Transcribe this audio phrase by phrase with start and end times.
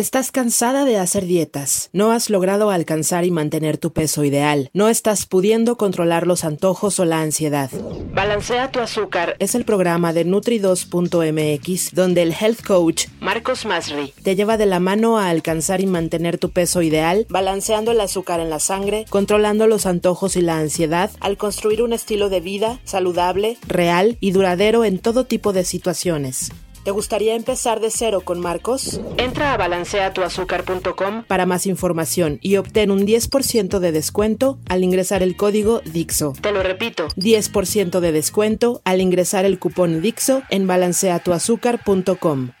[0.00, 4.88] Estás cansada de hacer dietas, no has logrado alcanzar y mantener tu peso ideal, no
[4.88, 7.70] estás pudiendo controlar los antojos o la ansiedad.
[8.14, 14.36] Balancea tu azúcar es el programa de Nutri2.mx donde el health coach Marcos Masri te
[14.36, 18.48] lleva de la mano a alcanzar y mantener tu peso ideal, balanceando el azúcar en
[18.48, 23.58] la sangre, controlando los antojos y la ansiedad, al construir un estilo de vida saludable,
[23.68, 26.52] real y duradero en todo tipo de situaciones.
[26.84, 29.00] ¿Te gustaría empezar de cero con Marcos?
[29.18, 35.36] Entra a balanceatuazúcar.com para más información y obtén un 10% de descuento al ingresar el
[35.36, 36.32] código DIXO.
[36.40, 42.52] Te lo repito, 10% de descuento al ingresar el cupón DIXO en balanceatuazúcar.com.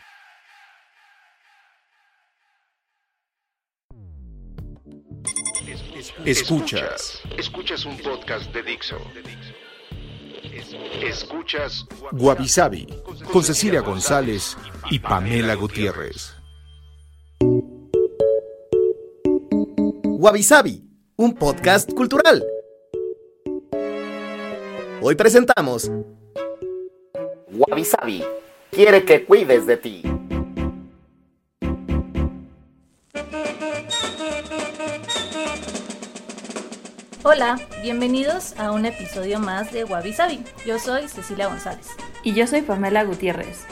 [6.26, 7.22] Escuchas.
[7.38, 8.98] Escuchas un podcast de Dixo.
[10.92, 12.86] Escuchas Guavisabi
[13.32, 14.56] con Cecilia González
[14.90, 16.34] y Pamela Gutiérrez.
[20.02, 20.82] Guavisabi,
[21.16, 22.44] un podcast cultural.
[25.00, 25.90] Hoy presentamos
[27.48, 28.24] Guavisabi
[28.70, 30.09] quiere que cuides de ti.
[37.32, 40.42] Hola, bienvenidos a un episodio más de Wabi Sabi.
[40.66, 41.86] Yo soy Cecilia González.
[42.24, 43.66] Y yo soy Pamela Gutiérrez.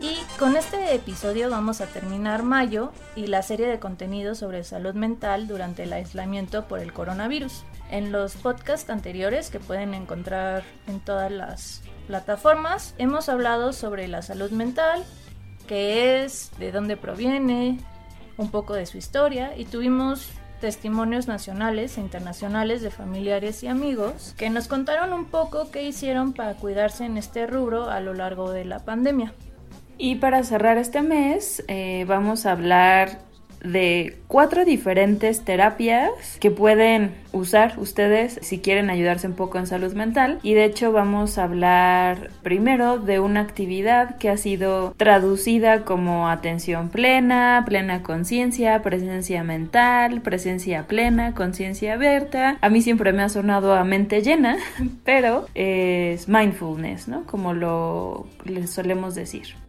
[0.00, 4.94] Y con este episodio vamos a terminar mayo y la serie de contenidos sobre salud
[4.94, 7.64] mental durante el aislamiento por el coronavirus.
[7.90, 14.22] En los podcasts anteriores que pueden encontrar en todas las plataformas, hemos hablado sobre la
[14.22, 15.02] salud mental,
[15.66, 17.80] qué es, de dónde proviene,
[18.36, 20.28] un poco de su historia y tuvimos
[20.60, 26.32] testimonios nacionales e internacionales de familiares y amigos que nos contaron un poco qué hicieron
[26.32, 29.32] para cuidarse en este rubro a lo largo de la pandemia.
[29.98, 33.29] Y para cerrar este mes eh, vamos a hablar
[33.62, 36.10] de cuatro diferentes terapias
[36.40, 40.92] que pueden usar ustedes si quieren ayudarse un poco en salud mental y de hecho
[40.92, 48.02] vamos a hablar primero de una actividad que ha sido traducida como atención plena, plena
[48.02, 52.58] conciencia, presencia mental, presencia plena, conciencia abierta.
[52.60, 54.56] A mí siempre me ha sonado a mente llena,
[55.04, 57.24] pero es mindfulness, ¿no?
[57.24, 58.26] Como lo
[58.66, 59.59] solemos decir.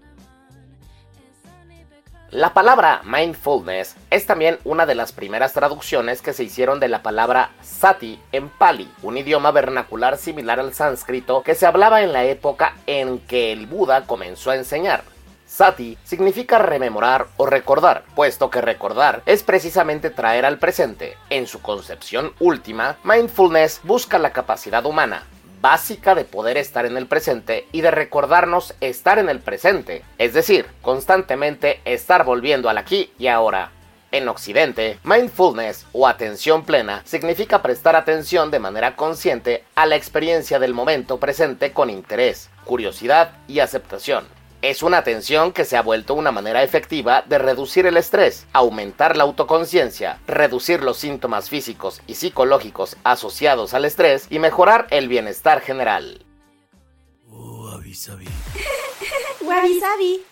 [2.32, 7.04] La palabra mindfulness es también una de las primeras traducciones que se hicieron de la
[7.04, 12.24] palabra sati en pali, un idioma vernacular similar al sánscrito que se hablaba en la
[12.24, 15.04] época en que el Buda comenzó a enseñar.
[15.46, 21.18] Sati significa rememorar o recordar, puesto que recordar es precisamente traer al presente.
[21.30, 25.24] En su concepción última, mindfulness busca la capacidad humana
[25.62, 30.34] básica de poder estar en el presente y de recordarnos estar en el presente, es
[30.34, 33.72] decir, constantemente estar volviendo al aquí y ahora.
[34.12, 40.60] En Occidente, mindfulness o atención plena significa prestar atención de manera consciente a la experiencia
[40.60, 44.41] del momento presente con interés, curiosidad y aceptación.
[44.62, 49.18] Es una atención que se ha vuelto una manera efectiva de reducir el estrés, aumentar
[49.18, 55.62] la autoconciencia, reducir los síntomas físicos y psicológicos asociados al estrés y mejorar el bienestar
[55.62, 56.24] general.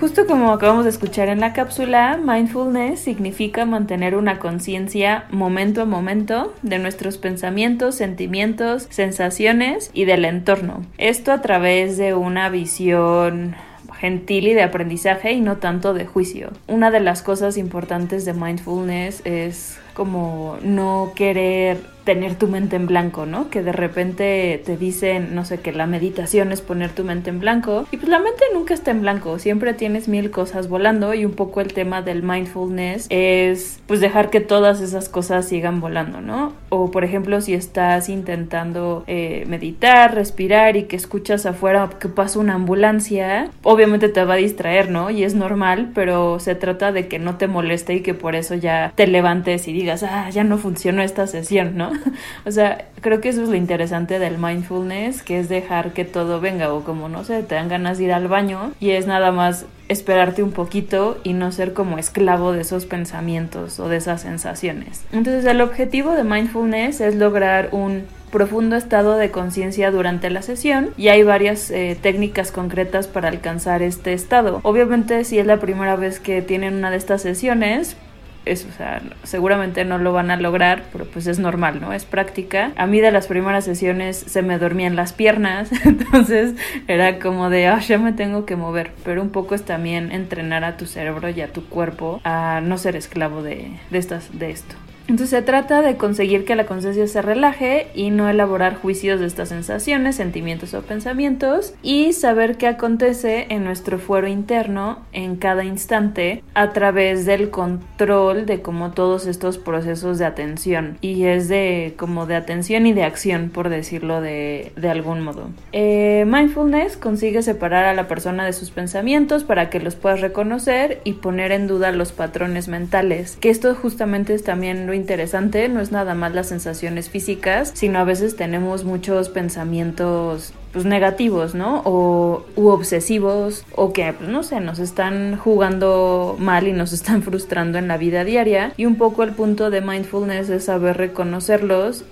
[0.00, 5.84] Justo como acabamos de escuchar en la cápsula, mindfulness significa mantener una conciencia momento a
[5.84, 10.84] momento de nuestros pensamientos, sentimientos, sensaciones y del entorno.
[10.98, 13.54] Esto a través de una visión
[13.98, 16.50] gentil y de aprendizaje y no tanto de juicio.
[16.66, 22.86] Una de las cosas importantes de mindfulness es como no querer tener tu mente en
[22.86, 23.48] blanco, ¿no?
[23.50, 27.40] Que de repente te dicen, no sé, que la meditación es poner tu mente en
[27.40, 31.24] blanco y pues la mente nunca está en blanco, siempre tienes mil cosas volando y
[31.24, 36.20] un poco el tema del mindfulness es pues dejar que todas esas cosas sigan volando,
[36.20, 36.52] ¿no?
[36.68, 42.38] O por ejemplo si estás intentando eh, meditar, respirar y que escuchas afuera que pasa
[42.38, 45.10] una ambulancia, obviamente te va a distraer, ¿no?
[45.10, 48.54] Y es normal, pero se trata de que no te moleste y que por eso
[48.54, 51.93] ya te levantes y digas ah, ya no funcionó esta sesión, ¿no?
[52.46, 56.40] o sea, creo que eso es lo interesante del mindfulness, que es dejar que todo
[56.40, 59.32] venga o como, no sé, te dan ganas de ir al baño y es nada
[59.32, 64.22] más esperarte un poquito y no ser como esclavo de esos pensamientos o de esas
[64.22, 65.04] sensaciones.
[65.12, 70.90] Entonces el objetivo de mindfulness es lograr un profundo estado de conciencia durante la sesión
[70.96, 74.60] y hay varias eh, técnicas concretas para alcanzar este estado.
[74.64, 77.96] Obviamente si es la primera vez que tienen una de estas sesiones,
[78.44, 81.92] es, o sea, seguramente no lo van a lograr, pero pues es normal, ¿no?
[81.92, 82.72] Es práctica.
[82.76, 86.54] A mí de las primeras sesiones se me dormían las piernas, entonces
[86.88, 90.64] era como de, ah, ya me tengo que mover, pero un poco es también entrenar
[90.64, 94.50] a tu cerebro y a tu cuerpo a no ser esclavo de, de, estas, de
[94.50, 94.74] esto.
[95.06, 99.26] Entonces se trata de conseguir que la conciencia se relaje y no elaborar juicios de
[99.26, 105.64] estas sensaciones, sentimientos o pensamientos y saber qué acontece en nuestro fuero interno en cada
[105.64, 111.94] instante a través del control de como todos estos procesos de atención y es de
[111.98, 115.50] como de atención y de acción por decirlo de, de algún modo.
[115.72, 121.02] Eh, mindfulness consigue separar a la persona de sus pensamientos para que los puedas reconocer
[121.04, 125.80] y poner en duda los patrones mentales que esto justamente es también lo interesante no
[125.80, 131.82] es nada más las sensaciones físicas, sino a veces tenemos muchos pensamientos pues negativos, ¿no?
[131.84, 137.22] O u obsesivos o que pues, no sé, nos están jugando mal y nos están
[137.24, 142.04] frustrando en la vida diaria y un poco el punto de mindfulness es saber reconocerlos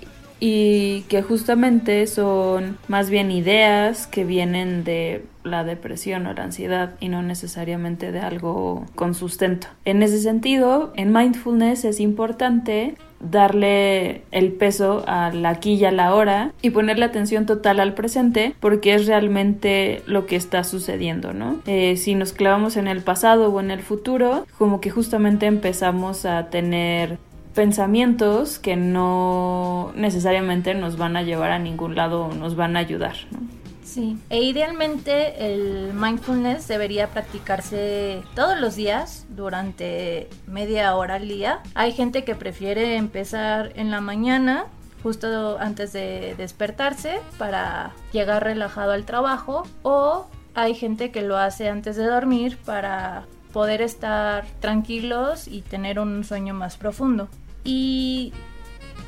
[0.44, 6.94] y que justamente son más bien ideas que vienen de la depresión o la ansiedad
[6.98, 9.68] y no necesariamente de algo con sustento.
[9.84, 15.92] En ese sentido, en mindfulness es importante darle el peso a la aquí y a
[15.92, 21.32] la hora y ponerle atención total al presente porque es realmente lo que está sucediendo,
[21.32, 21.60] ¿no?
[21.66, 26.26] Eh, si nos clavamos en el pasado o en el futuro, como que justamente empezamos
[26.26, 27.18] a tener
[27.54, 32.80] pensamientos que no necesariamente nos van a llevar a ningún lado o nos van a
[32.80, 33.14] ayudar.
[33.30, 33.40] ¿no?
[33.84, 41.60] Sí, e idealmente el mindfulness debería practicarse todos los días durante media hora al día.
[41.74, 44.64] Hay gente que prefiere empezar en la mañana
[45.02, 51.68] justo antes de despertarse para llegar relajado al trabajo o hay gente que lo hace
[51.68, 57.28] antes de dormir para poder estar tranquilos y tener un sueño más profundo.
[57.64, 58.32] Y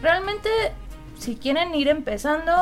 [0.03, 0.49] realmente,
[1.19, 2.53] si quieren ir empezando,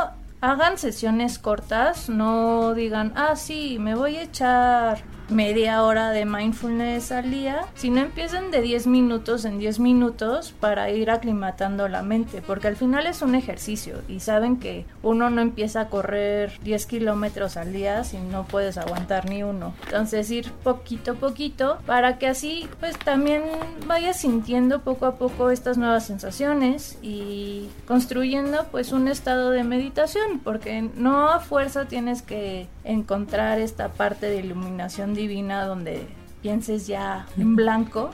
[0.41, 7.13] hagan sesiones cortas, no digan, ah, sí, me voy a echar media hora de mindfulness
[7.13, 12.03] al día, si no empiecen de 10 minutos en 10 minutos para ir aclimatando la
[12.03, 16.53] mente, porque al final es un ejercicio y saben que uno no empieza a correr
[16.63, 19.75] 10 kilómetros al día si no puedes aguantar ni uno.
[19.85, 23.43] Entonces ir poquito a poquito para que así pues también
[23.87, 30.41] vayas sintiendo poco a poco estas nuevas sensaciones y construyendo pues un estado de meditación,
[30.43, 36.07] porque no a fuerza tienes que encontrar esta parte de iluminación divina donde
[36.41, 38.11] pienses ya en blanco,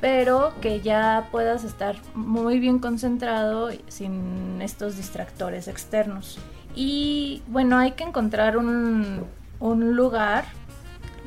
[0.00, 6.38] pero que ya puedas estar muy bien concentrado sin estos distractores externos.
[6.76, 9.24] Y bueno, hay que encontrar un,
[9.58, 10.44] un lugar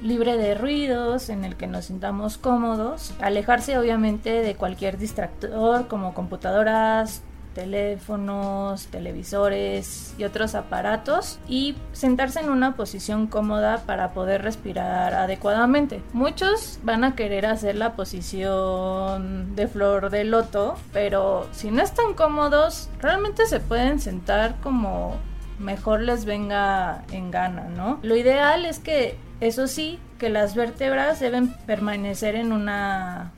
[0.02, 6.14] libre de ruidos, en el que nos sintamos cómodos, alejarse obviamente de cualquier distractor como
[6.14, 7.24] computadoras,
[7.54, 16.02] teléfonos, televisores y otros aparatos y sentarse en una posición cómoda para poder respirar adecuadamente.
[16.14, 22.14] Muchos van a querer hacer la posición de flor de loto, pero si no están
[22.14, 25.18] cómodos, realmente se pueden sentar como
[25.60, 28.00] mejor les venga en gana, ¿no?
[28.02, 33.32] Lo ideal es que, eso sí, que las vértebras deben permanecer en una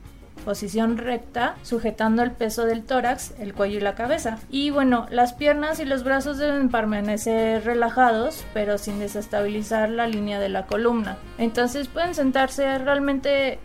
[0.46, 4.38] posición recta, sujetando el peso del tórax, el cuello y la cabeza.
[4.50, 10.40] Y bueno, las piernas y los brazos deben permanecer relajados, pero sin desestabilizar la línea
[10.40, 11.18] de la columna.
[11.38, 13.60] Entonces pueden sentarse realmente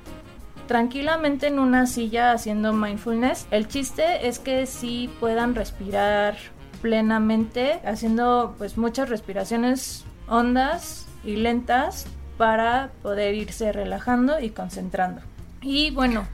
[0.67, 3.47] tranquilamente en una silla haciendo mindfulness.
[3.51, 6.37] El chiste es que sí puedan respirar
[6.81, 12.07] plenamente, haciendo pues muchas respiraciones hondas y lentas
[12.39, 15.21] para poder irse relajando y concentrando.
[15.61, 16.27] Y bueno,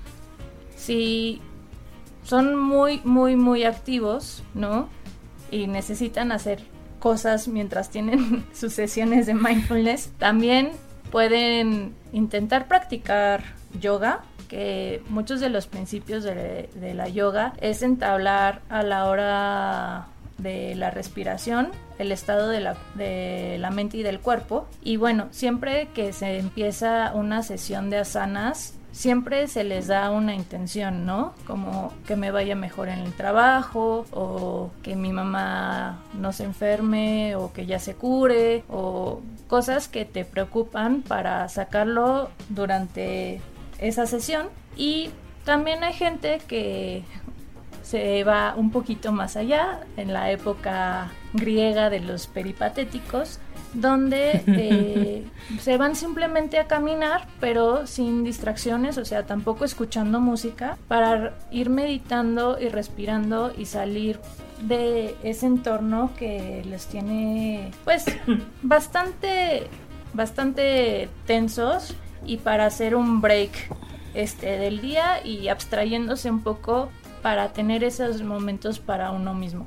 [0.86, 1.40] si
[2.22, 4.88] son muy, muy, muy activos, ¿no?
[5.50, 6.60] Y necesitan hacer
[7.00, 10.72] cosas mientras tienen sus sesiones de mindfulness, también
[11.10, 13.42] pueden intentar practicar
[13.80, 20.06] yoga, que muchos de los principios de, la yoga es entablar a la hora
[20.38, 24.68] de la respiración, el estado de la, de la mente y del cuerpo.
[24.82, 30.34] Y bueno, siempre que se empieza una sesión de asanas, siempre se les da una
[30.34, 31.34] intención, ¿no?
[31.46, 37.36] Como que me vaya mejor en el trabajo o que mi mamá no se enferme
[37.36, 43.40] o que ya se cure o cosas que te preocupan para sacarlo durante
[43.78, 45.10] esa sesión y
[45.44, 47.04] también hay gente que
[47.82, 53.38] se va un poquito más allá en la época griega de los peripatéticos
[53.76, 55.26] donde eh,
[55.60, 61.70] se van simplemente a caminar, pero sin distracciones, o sea, tampoco escuchando música, para ir
[61.70, 64.18] meditando y respirando y salir
[64.62, 68.06] de ese entorno que les tiene, pues,
[68.62, 69.68] bastante,
[70.14, 73.52] bastante tensos y para hacer un break
[74.14, 76.88] este del día y abstrayéndose un poco
[77.20, 79.66] para tener esos momentos para uno mismo.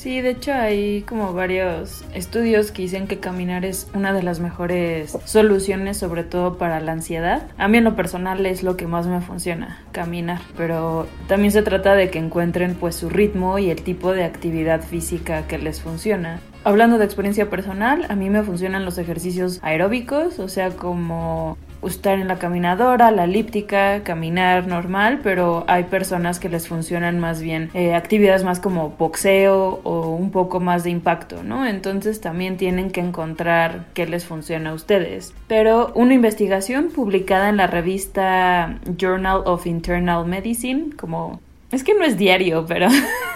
[0.00, 4.40] Sí, de hecho hay como varios estudios que dicen que caminar es una de las
[4.40, 7.42] mejores soluciones, sobre todo para la ansiedad.
[7.58, 11.60] A mí en lo personal es lo que más me funciona, caminar, pero también se
[11.60, 15.82] trata de que encuentren pues su ritmo y el tipo de actividad física que les
[15.82, 16.40] funciona.
[16.64, 22.18] Hablando de experiencia personal, a mí me funcionan los ejercicios aeróbicos, o sea, como estar
[22.18, 27.70] en la caminadora, la elíptica, caminar normal, pero hay personas que les funcionan más bien
[27.74, 31.66] eh, actividades más como boxeo o un poco más de impacto, ¿no?
[31.66, 35.34] Entonces también tienen que encontrar qué les funciona a ustedes.
[35.46, 41.40] Pero una investigación publicada en la revista Journal of Internal Medicine, como
[41.72, 42.88] es que no es diario, pero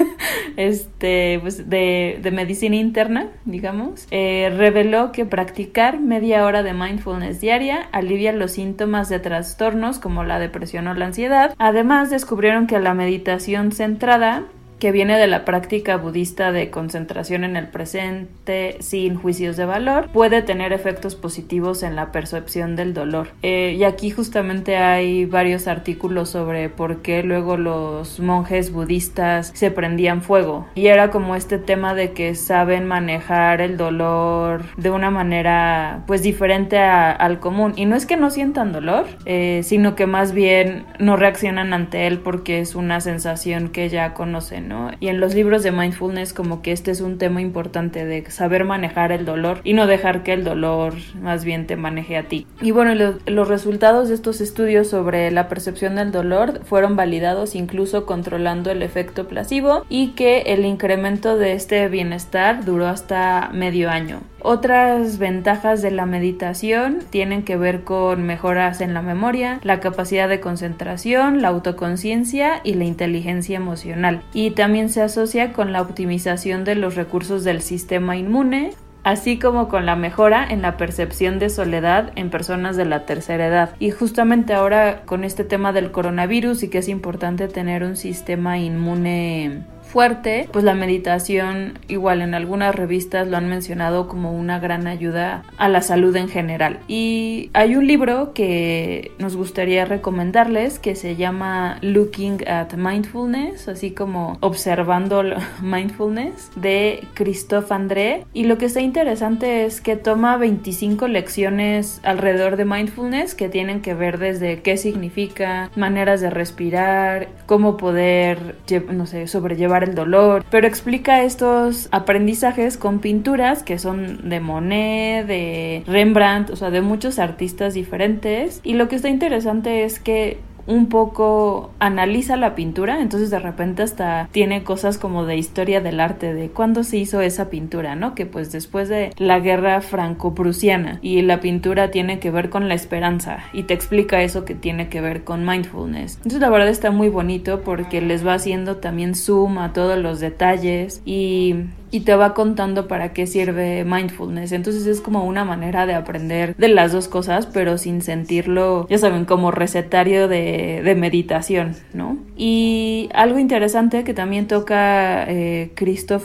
[0.56, 7.40] este, pues de, de medicina interna, digamos, eh, reveló que practicar media hora de mindfulness
[7.40, 11.54] diaria alivia los síntomas de trastornos como la depresión o la ansiedad.
[11.58, 14.44] Además, descubrieron que la meditación centrada
[14.78, 20.08] que viene de la práctica budista de concentración en el presente sin juicios de valor,
[20.12, 23.28] puede tener efectos positivos en la percepción del dolor.
[23.42, 29.70] Eh, y aquí justamente hay varios artículos sobre por qué luego los monjes budistas se
[29.70, 30.66] prendían fuego.
[30.74, 36.22] Y era como este tema de que saben manejar el dolor de una manera pues
[36.22, 37.72] diferente al común.
[37.76, 42.06] Y no es que no sientan dolor, eh, sino que más bien no reaccionan ante
[42.06, 46.62] él porque es una sensación que ya conocen y en los libros de mindfulness como
[46.62, 50.32] que este es un tema importante de saber manejar el dolor y no dejar que
[50.32, 52.46] el dolor más bien te maneje a ti.
[52.60, 52.94] Y bueno,
[53.26, 58.82] los resultados de estos estudios sobre la percepción del dolor fueron validados incluso controlando el
[58.82, 64.20] efecto placebo y que el incremento de este bienestar duró hasta medio año.
[64.46, 70.28] Otras ventajas de la meditación tienen que ver con mejoras en la memoria, la capacidad
[70.28, 74.22] de concentración, la autoconciencia y la inteligencia emocional.
[74.34, 79.68] Y también se asocia con la optimización de los recursos del sistema inmune, así como
[79.68, 83.70] con la mejora en la percepción de soledad en personas de la tercera edad.
[83.78, 88.58] Y justamente ahora con este tema del coronavirus y que es importante tener un sistema
[88.58, 94.88] inmune fuerte, pues la meditación igual en algunas revistas lo han mencionado como una gran
[94.88, 96.80] ayuda a la salud en general.
[96.88, 103.92] Y hay un libro que nos gustaría recomendarles que se llama Looking at Mindfulness, así
[103.92, 105.22] como observando
[105.62, 108.26] mindfulness de Christophe André.
[108.32, 113.80] Y lo que está interesante es que toma 25 lecciones alrededor de mindfulness que tienen
[113.80, 118.56] que ver desde qué significa, maneras de respirar, cómo poder,
[118.90, 125.26] no sé, sobrellevar el dolor, pero explica estos aprendizajes con pinturas que son de Monet,
[125.26, 128.60] de Rembrandt, o sea, de muchos artistas diferentes.
[128.64, 133.82] Y lo que está interesante es que un poco analiza la pintura, entonces de repente
[133.82, 138.14] hasta tiene cosas como de historia del arte, de cuándo se hizo esa pintura, ¿no?
[138.14, 142.74] Que pues después de la guerra franco-prusiana y la pintura tiene que ver con la
[142.74, 146.16] esperanza y te explica eso que tiene que ver con mindfulness.
[146.16, 150.20] Entonces la verdad está muy bonito porque les va haciendo también zoom a todos los
[150.20, 151.56] detalles y
[151.94, 154.50] y te va contando para qué sirve mindfulness.
[154.50, 158.98] Entonces es como una manera de aprender de las dos cosas, pero sin sentirlo, ya
[158.98, 162.18] saben, como recetario de, de meditación, ¿no?
[162.36, 165.70] Y algo interesante que también toca eh,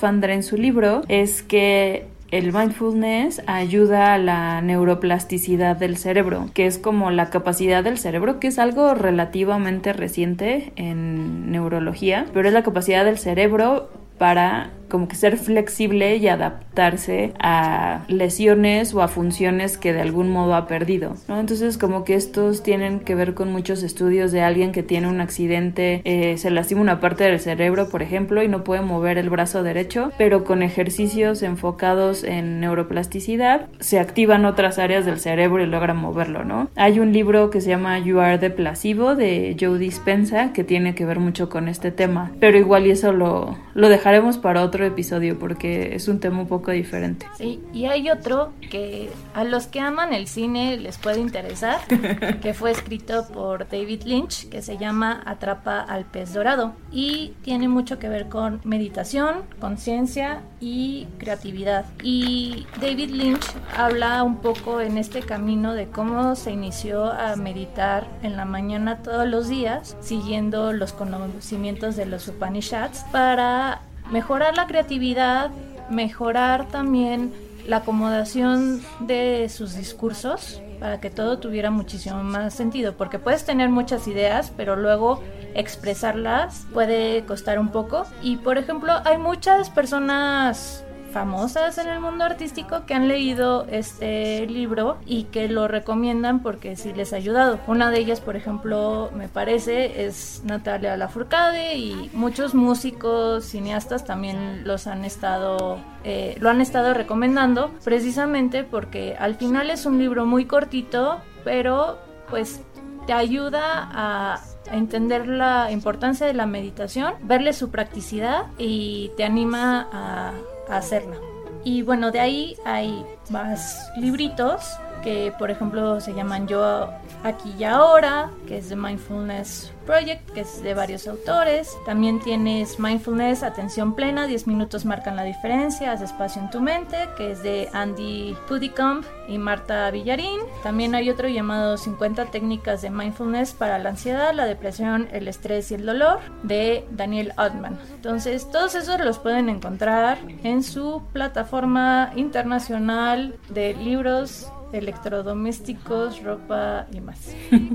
[0.02, 6.66] André en su libro es que el mindfulness ayuda a la neuroplasticidad del cerebro, que
[6.66, 12.56] es como la capacidad del cerebro, que es algo relativamente reciente en neurología, pero es
[12.56, 19.08] la capacidad del cerebro para como que ser flexible y adaptarse a lesiones o a
[19.08, 21.40] funciones que de algún modo ha perdido, ¿no?
[21.40, 25.22] Entonces como que estos tienen que ver con muchos estudios de alguien que tiene un
[25.22, 29.30] accidente, eh, se lastima una parte del cerebro, por ejemplo, y no puede mover el
[29.30, 35.68] brazo derecho, pero con ejercicios enfocados en neuroplasticidad se activan otras áreas del cerebro y
[35.68, 36.70] logran moverlo, ¿no?
[36.76, 40.96] Hay un libro que se llama You Are the Placebo de Joe Dispensa que tiene
[40.96, 44.79] que ver mucho con este tema, pero igual y eso lo, lo dejaremos para otro
[44.86, 47.26] episodio porque es un tema un poco diferente.
[47.38, 51.80] Sí, y hay otro que a los que aman el cine les puede interesar,
[52.42, 57.68] que fue escrito por David Lynch, que se llama Atrapa al pez dorado y tiene
[57.68, 61.86] mucho que ver con meditación, conciencia y creatividad.
[62.04, 63.46] Y David Lynch
[63.78, 68.98] habla un poco en este camino de cómo se inició a meditar en la mañana
[68.98, 75.52] todos los días, siguiendo los conocimientos de los Upanishads para mejorar la creatividad,
[75.90, 77.34] mejorar también
[77.68, 83.70] la acomodación de sus discursos para que todo tuviera muchísimo más sentido, porque puedes tener
[83.70, 85.22] muchas ideas, pero luego
[85.54, 88.06] expresarlas puede costar un poco.
[88.22, 94.46] Y por ejemplo, hay muchas personas famosas en el mundo artístico que han leído este
[94.48, 97.60] libro y que lo recomiendan porque sí les ha ayudado.
[97.68, 104.66] Una de ellas, por ejemplo, me parece, es Natalia Lafourcade y muchos músicos, cineastas también
[104.66, 110.26] los han estado, eh, lo han estado recomendando precisamente porque al final es un libro
[110.26, 111.98] muy cortito, pero
[112.30, 112.62] pues
[113.08, 119.88] te ayuda a entender la importancia de la meditación, verle su practicidad y te anima
[119.92, 120.34] a
[120.70, 121.18] hacerla.
[121.64, 126.90] Y bueno, de ahí hay más libritos que por ejemplo se llaman Yo
[127.24, 131.76] aquí y ahora, que es de Mindfulness Project, que es de varios autores.
[131.86, 136.98] También tienes Mindfulness, Atención Plena, 10 minutos marcan la diferencia, haz espacio en tu mente,
[137.18, 140.40] que es de Andy Pudicombe y Marta Villarín.
[140.64, 145.72] También hay otro llamado 50 técnicas de mindfulness para la ansiedad, la depresión, el estrés
[145.72, 147.80] y el dolor, de Daniel Altman.
[147.96, 157.02] Entonces, todos esos los pueden encontrar en su plataforma internacional de libros electrodomésticos, ropa y
[157.02, 157.36] más.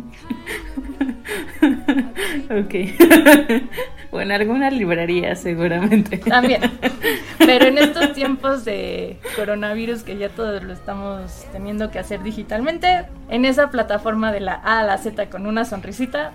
[2.51, 2.75] ok.
[4.11, 6.19] o en alguna librería seguramente.
[6.19, 6.63] También.
[7.39, 13.07] Pero en estos tiempos de coronavirus que ya todos lo estamos teniendo que hacer digitalmente,
[13.29, 16.33] en esa plataforma de la A a la Z con una sonrisita,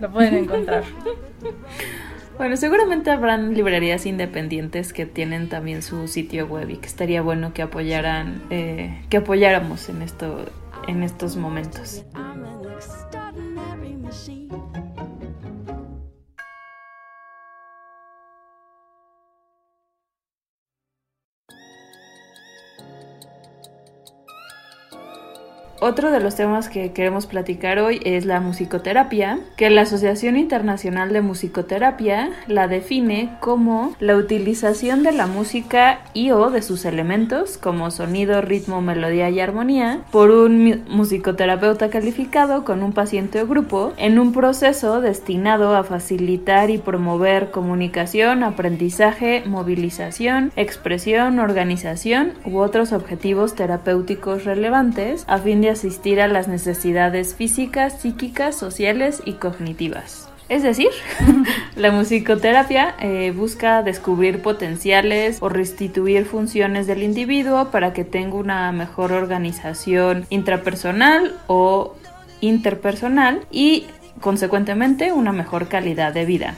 [0.00, 0.84] lo pueden encontrar.
[2.40, 7.52] Bueno, seguramente habrán librerías independientes que tienen también su sitio web y que estaría bueno
[7.52, 10.46] que apoyaran, eh, que apoyáramos en esto,
[10.88, 12.02] en estos momentos.
[25.82, 31.10] Otro de los temas que queremos platicar hoy es la musicoterapia, que la Asociación Internacional
[31.10, 37.56] de Musicoterapia la define como la utilización de la música y o de sus elementos
[37.56, 43.94] como sonido, ritmo, melodía y armonía por un musicoterapeuta calificado con un paciente o grupo
[43.96, 52.92] en un proceso destinado a facilitar y promover comunicación, aprendizaje, movilización, expresión, organización u otros
[52.92, 60.30] objetivos terapéuticos relevantes a fin de asistir a las necesidades físicas, psíquicas, sociales y cognitivas.
[60.50, 60.88] Es decir,
[61.76, 68.72] la musicoterapia eh, busca descubrir potenciales o restituir funciones del individuo para que tenga una
[68.72, 71.94] mejor organización intrapersonal o
[72.40, 73.86] interpersonal y,
[74.20, 76.54] consecuentemente, una mejor calidad de vida.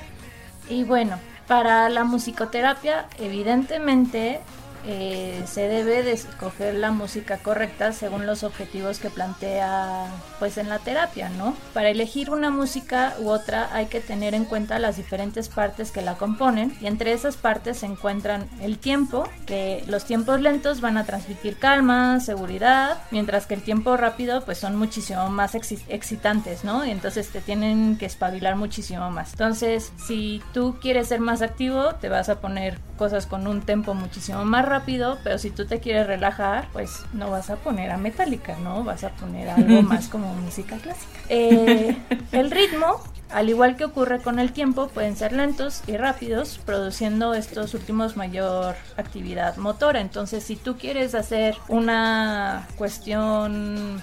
[0.70, 4.40] Y bueno, para la musicoterapia, evidentemente
[4.84, 10.06] eh, se debe de escoger la música correcta según los objetivos que plantea
[10.38, 11.54] pues en la terapia, ¿no?
[11.72, 16.02] Para elegir una música u otra hay que tener en cuenta las diferentes partes que
[16.02, 20.98] la componen y entre esas partes se encuentran el tiempo, que los tiempos lentos van
[20.98, 26.84] a transmitir calma, seguridad, mientras que el tiempo rápido pues son muchísimo más excitantes, ¿no?
[26.84, 29.32] Y entonces te tienen que espabilar muchísimo más.
[29.32, 33.94] Entonces, si tú quieres ser más activo, te vas a poner cosas con un tempo
[33.94, 37.98] muchísimo más rápido, pero si tú te quieres relajar, pues no vas a poner a
[37.98, 38.84] Metallica, ¿no?
[38.84, 41.20] Vas a poner algo más como música clásica.
[41.28, 41.94] Eh,
[42.32, 47.34] el ritmo, al igual que ocurre con el tiempo, pueden ser lentos y rápidos, produciendo
[47.34, 50.00] estos últimos mayor actividad motora.
[50.00, 54.02] Entonces, si tú quieres hacer una cuestión,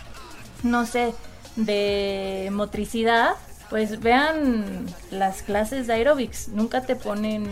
[0.61, 1.15] no sé,
[1.55, 3.31] de motricidad,
[3.71, 6.49] pues vean las clases de aerobics.
[6.49, 7.47] Nunca te ponen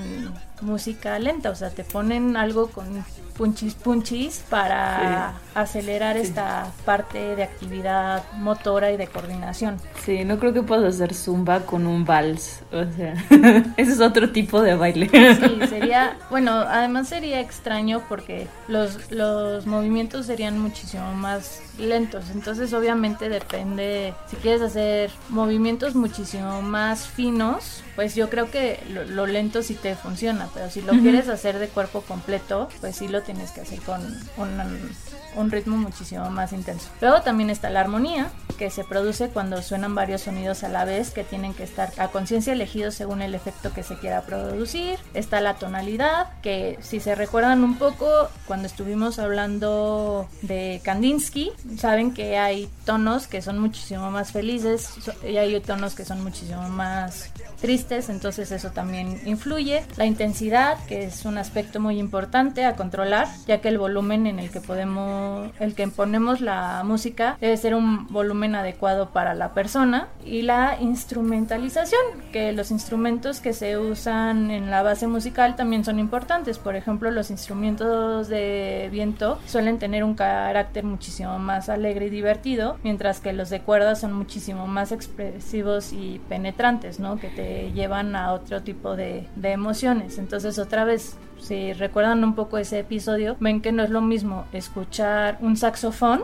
[0.61, 3.05] música lenta, o sea, te ponen algo con
[3.37, 9.77] punchis punchis para acelerar esta parte de actividad motora y de coordinación.
[10.05, 13.15] Sí, no creo que puedas hacer zumba con un vals, o sea,
[13.77, 15.09] ese es otro tipo de baile.
[15.09, 22.71] Sí, sería, bueno, además sería extraño porque los, los movimientos serían muchísimo más lentos, entonces
[22.73, 29.63] obviamente depende, si quieres hacer movimientos muchísimo más finos, pues yo creo que lo, lento
[29.63, 33.51] sí te funciona, pero si lo quieres hacer de cuerpo completo, pues sí lo tienes
[33.51, 34.01] que hacer con
[35.35, 36.89] un, ritmo muchísimo más intenso.
[37.01, 41.11] Luego también está la armonía, que se produce cuando suenan varios sonidos a la vez
[41.11, 44.99] que tienen que estar a conciencia elegidos según el efecto que se quiera producir.
[45.13, 52.13] Está la tonalidad, que si se recuerdan un poco, cuando estuvimos hablando de Kandinsky, saben
[52.13, 54.89] que hay tonos que son muchísimo más felices
[55.23, 57.29] y hay tonos que son muchísimo más
[57.61, 59.83] tristes, entonces eso también influye.
[59.97, 64.39] La intensidad, que es un aspecto muy importante a controlar, ya que el volumen en
[64.39, 69.53] el que podemos, el que ponemos la música debe ser un volumen adecuado para la
[69.53, 70.07] persona.
[70.25, 75.99] Y la instrumentalización, que los instrumentos que se usan en la base musical también son
[75.99, 76.59] importantes.
[76.59, 82.77] Por ejemplo, los instrumentos de viento suelen tener un carácter muchísimo más alegre y divertido,
[82.83, 87.17] mientras que los de cuerda son muchísimo más expresivos y penetrantes, ¿no?
[87.19, 90.17] Que te llevan a otro tipo de, emociones.
[90.17, 94.45] Entonces otra vez, si recuerdan un poco ese episodio, ven que no es lo mismo
[94.53, 96.23] escuchar un saxofón,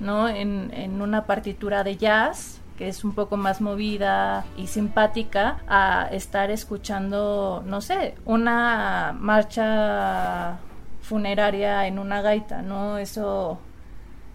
[0.00, 0.28] ¿no?
[0.28, 6.08] En, en una partitura de jazz que es un poco más movida y simpática a
[6.10, 10.58] estar escuchando, no sé, una marcha
[11.02, 12.98] funeraria en una gaita, ¿no?
[12.98, 13.60] Eso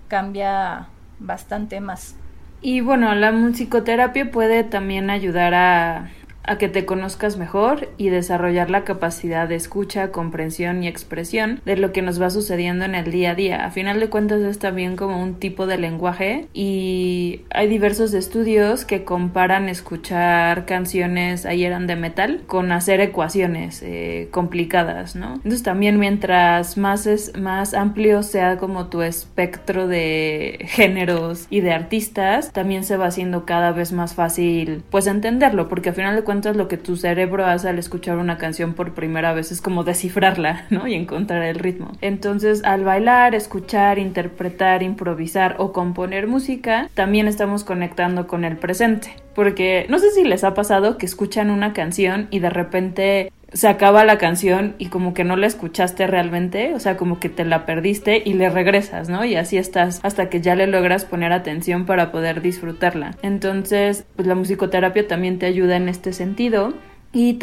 [0.07, 0.87] cambia
[1.19, 2.15] bastante más.
[2.61, 6.09] Y bueno, la musicoterapia puede también ayudar a
[6.47, 11.75] a que te conozcas mejor y desarrollar la capacidad de escucha, comprensión y expresión de
[11.75, 13.65] lo que nos va sucediendo en el día a día.
[13.65, 18.85] A final de cuentas es también como un tipo de lenguaje y hay diversos estudios
[18.85, 25.33] que comparan escuchar canciones, eran de metal, con hacer ecuaciones eh, complicadas, ¿no?
[25.33, 31.73] Entonces también mientras más, es, más amplio sea como tu espectro de géneros y de
[31.73, 36.23] artistas, también se va haciendo cada vez más fácil pues entenderlo, porque a final de
[36.23, 39.83] cuentas lo que tu cerebro hace al escuchar una canción por primera vez es como
[39.83, 40.87] descifrarla, ¿no?
[40.87, 41.91] Y encontrar el ritmo.
[42.01, 49.15] Entonces, al bailar, escuchar, interpretar, improvisar o componer música, también estamos conectando con el presente.
[49.35, 53.67] Porque no sé si les ha pasado que escuchan una canción y de repente se
[53.67, 57.45] acaba la canción y como que no la escuchaste realmente, o sea, como que te
[57.45, 59.23] la perdiste y le regresas, ¿no?
[59.25, 63.15] Y así estás hasta que ya le logras poner atención para poder disfrutarla.
[63.21, 66.73] Entonces, pues la musicoterapia también te ayuda en este sentido
[67.13, 67.39] y,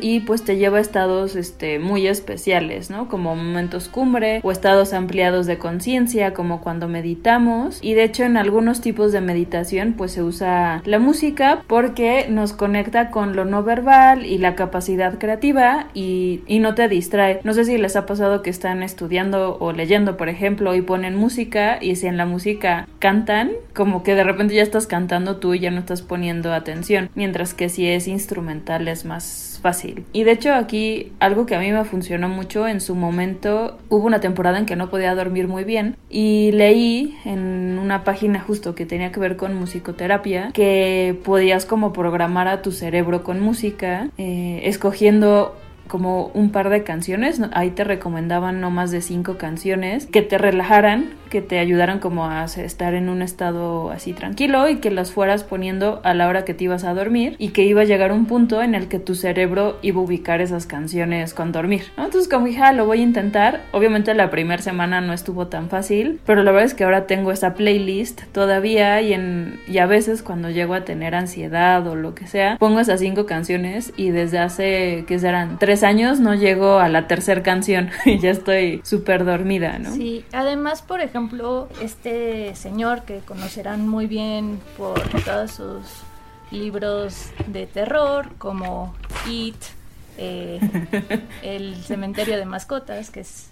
[0.00, 3.08] y, pues te lleva a estados este, muy especiales, ¿no?
[3.08, 7.78] Como momentos cumbre o estados ampliados de conciencia, como cuando meditamos.
[7.82, 12.52] Y de hecho en algunos tipos de meditación pues se usa la música porque nos
[12.52, 17.40] conecta con lo no verbal y la capacidad creativa y, y no te distrae.
[17.44, 21.14] No sé si les ha pasado que están estudiando o leyendo, por ejemplo, y ponen
[21.14, 25.54] música y si en la música cantan, como que de repente ya estás cantando tú
[25.54, 27.10] y ya no estás poniendo atención.
[27.14, 30.04] Mientras que si es instrumental es más fácil.
[30.12, 34.06] Y de hecho aquí algo que a mí me funcionó mucho en su momento, hubo
[34.06, 38.74] una temporada en que no podía dormir muy bien y leí en una página justo
[38.74, 44.08] que tenía que ver con musicoterapia que podías como programar a tu cerebro con música,
[44.18, 45.56] eh, escogiendo
[45.92, 50.38] como un par de canciones, ahí te recomendaban no más de cinco canciones que te
[50.38, 55.12] relajaran, que te ayudaran como a estar en un estado así tranquilo y que las
[55.12, 58.10] fueras poniendo a la hora que te ibas a dormir y que iba a llegar
[58.12, 61.84] un punto en el que tu cerebro iba a ubicar esas canciones con dormir.
[61.98, 63.60] Entonces como dije, ah, lo voy a intentar.
[63.72, 67.32] Obviamente la primera semana no estuvo tan fácil, pero la verdad es que ahora tengo
[67.32, 72.14] esa playlist todavía y, en, y a veces cuando llego a tener ansiedad o lo
[72.14, 75.58] que sea, pongo esas cinco canciones y desde hace, que serán?
[75.58, 79.92] Tres años no llego a la tercera canción y ya estoy súper dormida, ¿no?
[79.92, 85.82] Sí, además, por ejemplo, ejemplo, este señor que conocerán muy bien por todos sus
[86.50, 88.94] libros de terror, como
[89.28, 89.56] It,
[90.16, 90.58] eh,
[91.42, 93.50] El cementerio de mascotas, que es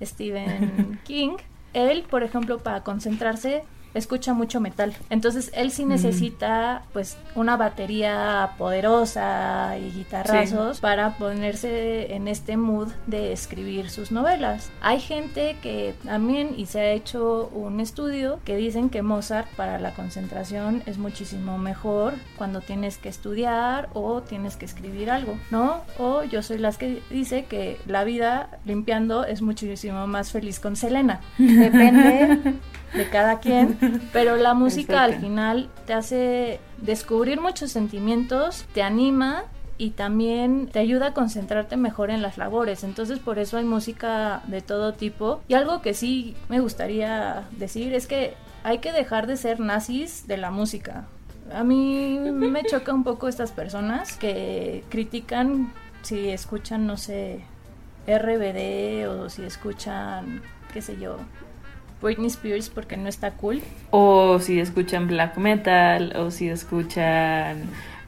[0.00, 1.36] Stephen King.
[1.74, 4.94] Él, por ejemplo, para concentrarse, escucha mucho metal.
[5.10, 12.88] Entonces él sí necesita pues una batería poderosa y guitarrazos para ponerse en este mood
[13.06, 14.70] de escribir sus novelas.
[14.80, 19.78] Hay gente que también y se ha hecho un estudio que dicen que Mozart para
[19.78, 25.82] la concentración es muchísimo mejor cuando tienes que estudiar o tienes que escribir algo, ¿no?
[25.98, 30.76] O yo soy las que dice que la vida limpiando es muchísimo más feliz con
[30.76, 31.20] Selena.
[31.38, 32.54] Depende
[32.94, 33.78] de cada quien,
[34.12, 39.44] pero la música al final te hace descubrir muchos sentimientos, te anima
[39.78, 42.84] y también te ayuda a concentrarte mejor en las labores.
[42.84, 45.40] Entonces por eso hay música de todo tipo.
[45.48, 50.26] Y algo que sí me gustaría decir es que hay que dejar de ser nazis
[50.26, 51.06] de la música.
[51.50, 55.72] A mí me choca un poco estas personas que critican
[56.02, 57.40] si escuchan, no sé,
[58.06, 60.42] RBD o si escuchan,
[60.74, 61.16] qué sé yo,
[62.00, 63.62] Britney Spears porque no está cool.
[63.90, 67.62] O si escuchan black metal, o si escuchan,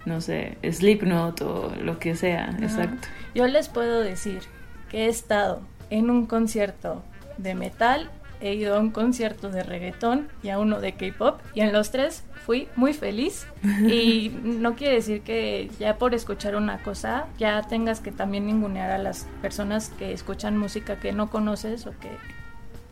[0.05, 3.09] no sé, Slipknot o lo que sea, exacto.
[3.35, 4.43] Yo les puedo decir
[4.91, 7.03] que he estado en un concierto
[7.39, 11.61] de metal, he ido a un concierto de reggaetón y a uno de K-pop, y
[11.61, 13.47] en los tres fui muy feliz.
[13.63, 18.91] Y no quiere decir que ya por escuchar una cosa ya tengas que también ningunear
[18.91, 22.11] a las personas que escuchan música que no conoces o que,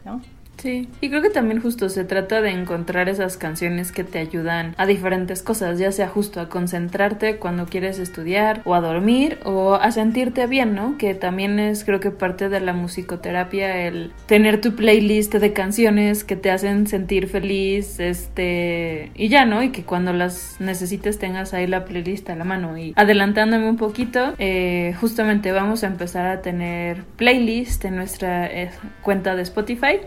[0.04, 0.22] ¿no?
[0.60, 4.74] Sí, y creo que también justo se trata de encontrar esas canciones que te ayudan
[4.76, 9.74] a diferentes cosas, ya sea justo a concentrarte cuando quieres estudiar o a dormir o
[9.74, 10.98] a sentirte bien, ¿no?
[10.98, 16.24] Que también es creo que parte de la musicoterapia el tener tu playlist de canciones
[16.24, 19.62] que te hacen sentir feliz, este, y ya, ¿no?
[19.62, 22.76] Y que cuando las necesites tengas ahí la playlist a la mano.
[22.76, 28.70] Y adelantándome un poquito, eh, justamente vamos a empezar a tener playlist en nuestra eh,
[29.00, 30.00] cuenta de Spotify.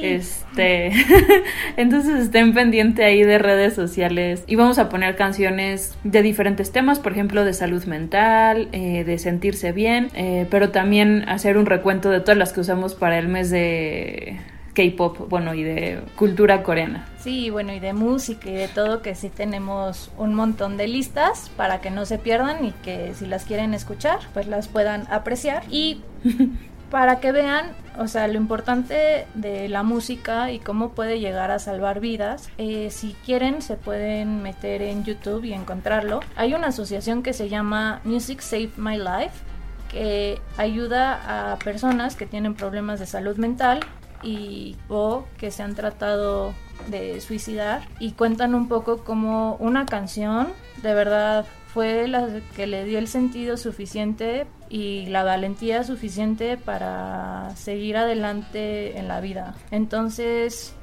[0.00, 0.92] Este,
[1.76, 6.98] entonces estén pendiente ahí de redes sociales y vamos a poner canciones de diferentes temas,
[6.98, 12.10] por ejemplo, de salud mental, eh, de sentirse bien, eh, pero también hacer un recuento
[12.10, 14.38] de todas las que usamos para el mes de
[14.78, 17.08] K-pop, bueno, y de cultura coreana.
[17.18, 21.50] Sí, bueno, y de música y de todo, que sí tenemos un montón de listas
[21.56, 25.64] para que no se pierdan y que si las quieren escuchar, pues las puedan apreciar.
[25.68, 26.00] Y
[26.90, 31.58] para que vean, o sea, lo importante de la música y cómo puede llegar a
[31.58, 32.48] salvar vidas.
[32.58, 36.20] Eh, si quieren, se pueden meter en YouTube y encontrarlo.
[36.36, 39.44] Hay una asociación que se llama Music Save My Life,
[39.90, 43.80] que ayuda a personas que tienen problemas de salud mental
[44.22, 46.52] y o que se han tratado
[46.88, 50.48] de suicidar y cuentan un poco como una canción
[50.82, 52.26] de verdad fue la
[52.56, 59.20] que le dio el sentido suficiente y la valentía suficiente para seguir adelante en la
[59.20, 59.54] vida.
[59.70, 60.74] Entonces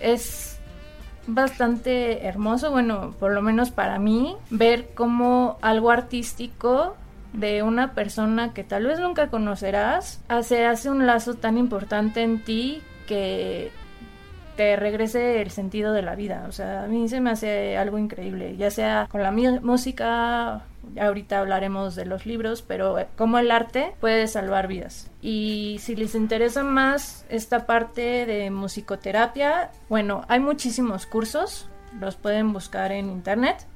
[0.00, 0.58] es
[1.26, 6.96] bastante hermoso, bueno, por lo menos para mí, ver cómo algo artístico
[7.32, 12.42] de una persona que tal vez nunca conocerás hace, hace un lazo tan importante en
[12.42, 13.70] ti que
[14.60, 16.44] te regrese el sentido de la vida.
[16.46, 20.66] O sea, a mí se me hace algo increíble, ya sea con la música,
[21.00, 25.10] ahorita hablaremos de los libros, pero eh, como el arte puede salvar vidas.
[25.22, 31.66] Y si les interesa más esta parte de musicoterapia, bueno, hay muchísimos cursos,
[31.98, 33.66] los pueden buscar en internet.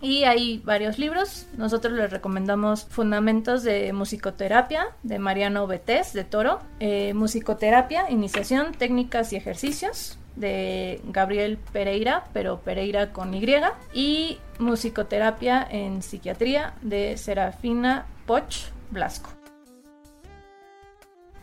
[0.00, 1.46] Y hay varios libros.
[1.56, 9.32] Nosotros les recomendamos Fundamentos de Musicoterapia de Mariano Betés de Toro, eh, Musicoterapia, Iniciación, Técnicas
[9.32, 13.44] y Ejercicios de Gabriel Pereira, pero Pereira con Y,
[13.92, 19.30] y Musicoterapia en Psiquiatría de Serafina Poch Blasco.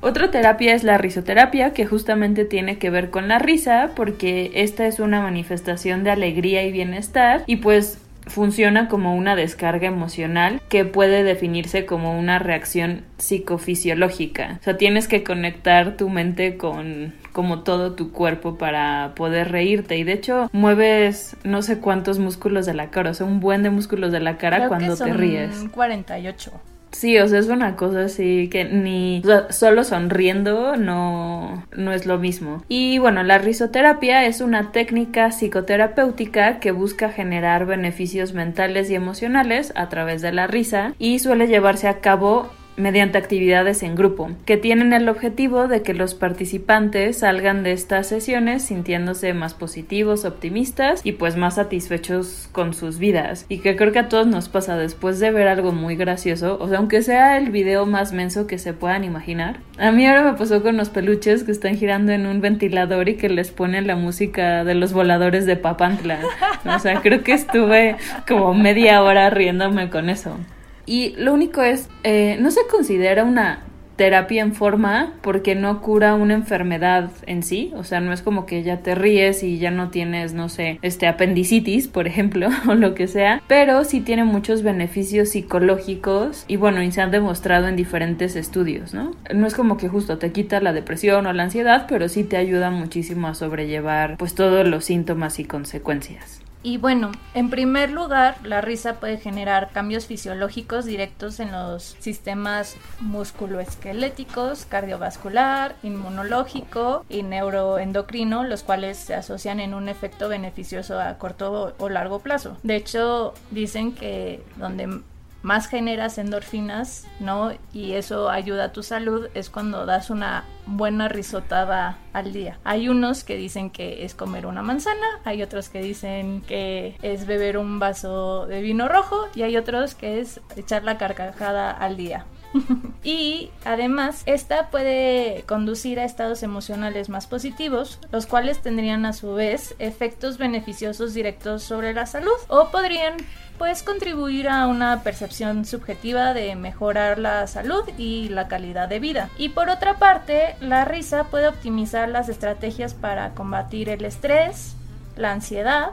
[0.02, 4.86] Otra terapia es la risoterapia, que justamente tiene que ver con la risa, porque esta
[4.86, 10.86] es una manifestación de alegría y bienestar, y pues funciona como una descarga emocional que
[10.86, 14.58] puede definirse como una reacción psicofisiológica.
[14.62, 19.98] O sea, tienes que conectar tu mente con como todo tu cuerpo para poder reírte
[19.98, 23.62] y de hecho mueves no sé cuántos músculos de la cara, o sea, un buen
[23.62, 25.66] de músculos de la cara cuando te ríes.
[25.74, 26.52] 48.
[26.96, 32.18] Sí, o sea, es una cosa así que ni solo sonriendo no, no es lo
[32.20, 32.64] mismo.
[32.70, 39.74] Y bueno, la risoterapia es una técnica psicoterapéutica que busca generar beneficios mentales y emocionales
[39.76, 44.58] a través de la risa y suele llevarse a cabo mediante actividades en grupo, que
[44.58, 51.02] tienen el objetivo de que los participantes salgan de estas sesiones sintiéndose más positivos, optimistas
[51.04, 53.46] y pues más satisfechos con sus vidas.
[53.50, 56.68] Y que creo que a todos nos pasa después de ver algo muy gracioso, o
[56.68, 59.60] sea, aunque sea el video más menso que se puedan imaginar.
[59.78, 63.16] A mí ahora me pasó con los peluches que están girando en un ventilador y
[63.16, 66.20] que les ponen la música de los voladores de Papantla.
[66.66, 67.96] O sea, creo que estuve
[68.28, 70.38] como media hora riéndome con eso.
[70.86, 73.64] Y lo único es, eh, no se considera una
[73.96, 78.46] terapia en forma porque no cura una enfermedad en sí, o sea, no es como
[78.46, 82.76] que ya te ríes y ya no tienes, no sé, este apendicitis, por ejemplo, o
[82.76, 87.68] lo que sea, pero sí tiene muchos beneficios psicológicos y bueno, y se han demostrado
[87.68, 89.12] en diferentes estudios, ¿no?
[89.34, 92.38] No es como que justo te quita la depresión o la ansiedad, pero sí te
[92.38, 96.45] ayuda muchísimo a sobrellevar pues todos los síntomas y consecuencias.
[96.66, 102.76] Y bueno, en primer lugar, la risa puede generar cambios fisiológicos directos en los sistemas
[103.02, 111.76] musculoesqueléticos, cardiovascular, inmunológico y neuroendocrino, los cuales se asocian en un efecto beneficioso a corto
[111.78, 112.58] o largo plazo.
[112.64, 115.02] De hecho, dicen que donde
[115.46, 117.52] más generas endorfinas, ¿no?
[117.72, 122.58] Y eso ayuda a tu salud, es cuando das una buena risotada al día.
[122.64, 127.28] Hay unos que dicen que es comer una manzana, hay otros que dicen que es
[127.28, 131.96] beber un vaso de vino rojo y hay otros que es echar la carcajada al
[131.96, 132.26] día.
[133.04, 139.34] y además, esta puede conducir a estados emocionales más positivos, los cuales tendrían a su
[139.34, 143.16] vez efectos beneficiosos directos sobre la salud o podrían
[143.58, 149.30] pues contribuir a una percepción subjetiva de mejorar la salud y la calidad de vida.
[149.38, 154.76] Y por otra parte, la risa puede optimizar las estrategias para combatir el estrés,
[155.16, 155.92] la ansiedad,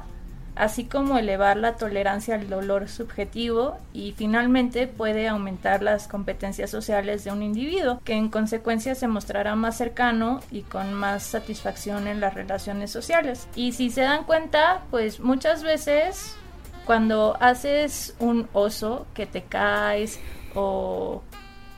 [0.54, 7.24] así como elevar la tolerancia al dolor subjetivo y finalmente puede aumentar las competencias sociales
[7.24, 12.20] de un individuo, que en consecuencia se mostrará más cercano y con más satisfacción en
[12.20, 13.48] las relaciones sociales.
[13.54, 16.36] Y si se dan cuenta, pues muchas veces
[16.84, 20.20] cuando haces un oso que te caes
[20.54, 21.22] o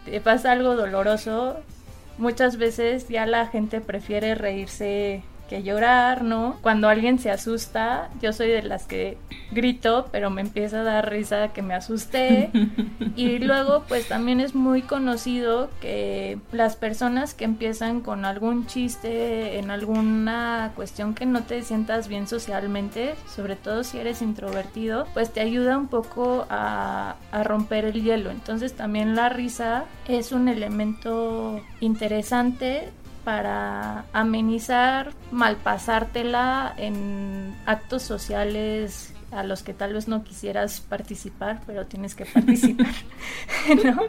[0.04, 1.56] te pasa algo doloroso,
[2.18, 6.58] muchas veces ya la gente prefiere reírse que llorar, ¿no?
[6.62, 9.18] Cuando alguien se asusta, yo soy de las que
[9.52, 12.50] grito, pero me empieza a dar risa que me asusté.
[13.16, 19.58] y luego, pues también es muy conocido que las personas que empiezan con algún chiste
[19.58, 25.32] en alguna cuestión que no te sientas bien socialmente, sobre todo si eres introvertido, pues
[25.32, 28.30] te ayuda un poco a, a romper el hielo.
[28.30, 32.90] Entonces también la risa es un elemento interesante
[33.24, 41.86] para amenizar, malpasártela en actos sociales a los que tal vez no quisieras participar, pero
[41.86, 42.94] tienes que participar,
[43.84, 44.02] ¿no?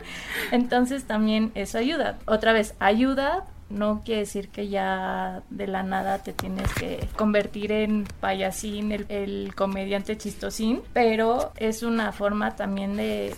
[0.52, 2.20] Entonces también eso ayuda.
[2.26, 7.72] Otra vez, ayuda no quiere decir que ya de la nada te tienes que convertir
[7.72, 13.34] en payasín, el, comediante chistosín, pero es una forma también de,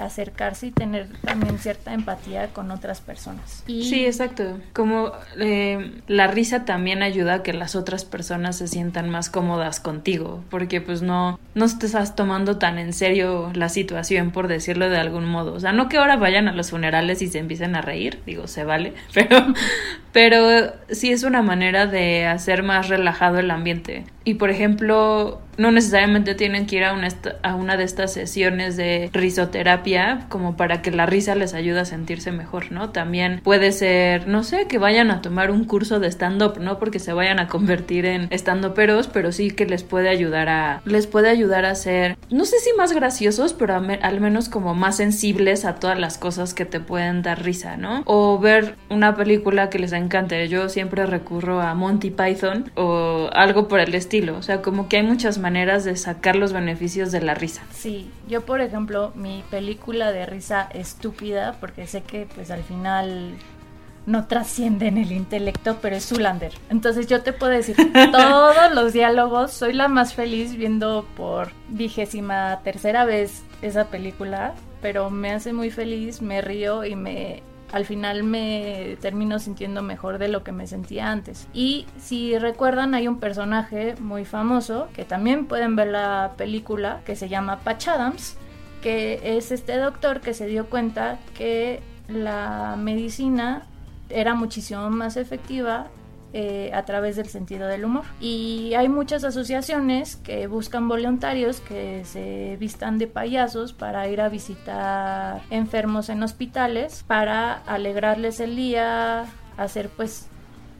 [0.00, 3.62] acercarse y tener también cierta empatía con otras personas.
[3.66, 4.58] Sí, exacto.
[4.72, 9.80] Como eh, la risa también ayuda a que las otras personas se sientan más cómodas
[9.80, 14.88] contigo, porque pues no, no te estás tomando tan en serio la situación, por decirlo
[14.88, 15.52] de algún modo.
[15.54, 18.46] O sea, no que ahora vayan a los funerales y se empiecen a reír, digo,
[18.46, 19.41] se vale, pero
[20.12, 24.04] pero sí es una manera de hacer más relajado el ambiente.
[24.24, 27.08] Y por ejemplo, no necesariamente tienen que ir a una,
[27.42, 31.84] a una de estas sesiones de risoterapia como para que la risa les ayude a
[31.84, 32.90] sentirse mejor, ¿no?
[32.90, 36.98] También puede ser, no sé, que vayan a tomar un curso de stand-up, no porque
[36.98, 41.28] se vayan a convertir en stand-uperos, pero sí que les puede ayudar a, les puede
[41.28, 45.76] ayudar a ser, no sé si más graciosos, pero al menos como más sensibles a
[45.76, 48.02] todas las cosas que te pueden dar risa, ¿no?
[48.06, 50.48] O ver una película que les encante.
[50.48, 54.11] Yo siempre recurro a Monty Python o algo por el estilo.
[54.20, 57.62] O sea, como que hay muchas maneras de sacar los beneficios de la risa.
[57.72, 63.32] Sí, yo por ejemplo, mi película de risa estúpida, porque sé que pues al final
[64.04, 66.52] no trasciende en el intelecto, pero es Zulander.
[66.68, 67.76] Entonces yo te puedo decir
[68.12, 75.08] todos los diálogos, soy la más feliz viendo por vigésima tercera vez esa película, pero
[75.08, 77.42] me hace muy feliz, me río y me
[77.72, 81.48] al final me termino sintiendo mejor de lo que me sentía antes.
[81.54, 87.16] Y si recuerdan, hay un personaje muy famoso que también pueden ver la película que
[87.16, 88.36] se llama Patch Adams,
[88.82, 93.66] que es este doctor que se dio cuenta que la medicina
[94.10, 95.86] era muchísimo más efectiva
[96.32, 98.04] eh, a través del sentido del humor.
[98.20, 104.28] Y hay muchas asociaciones que buscan voluntarios que se vistan de payasos para ir a
[104.28, 110.28] visitar enfermos en hospitales, para alegrarles el día, hacer pues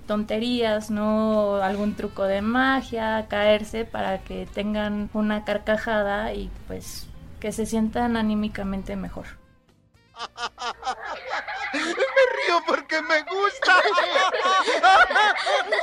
[0.06, 7.08] tonterías, no algún truco de magia, caerse para que tengan una carcajada y pues
[7.40, 9.41] que se sientan anímicamente mejor.
[11.72, 13.76] Me río porque me gusta.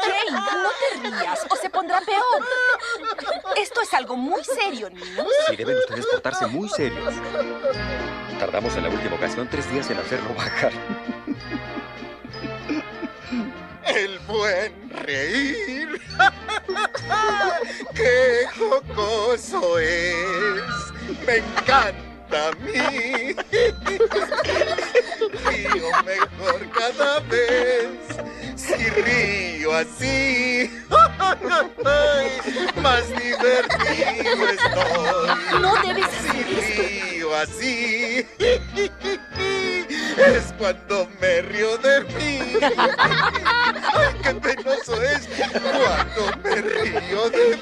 [0.03, 2.45] Jane, no te rías o se pondrá peor.
[3.57, 5.27] Esto es algo muy serio, niños.
[5.47, 7.13] Sí, deben ustedes portarse muy serios.
[8.39, 10.71] Tardamos en la última ocasión tres días en hacerlo bajar.
[13.85, 15.99] El buen reír.
[17.95, 20.63] ¡Qué jocoso es!
[21.25, 23.35] Me encanta a mí.
[25.45, 27.89] Río mejor cada vez.
[28.55, 30.69] Si río así,
[32.81, 35.61] más divertido estoy.
[35.61, 38.27] No debes hacer Si río así,
[40.17, 42.39] es cuando me río de mí.
[42.77, 45.27] Ay, qué penoso es
[45.61, 47.59] cuando me río de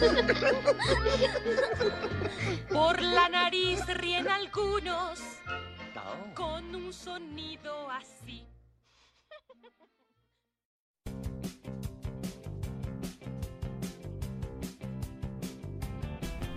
[2.72, 5.20] Por la nariz ríen algunos
[6.34, 8.44] con un sonido así.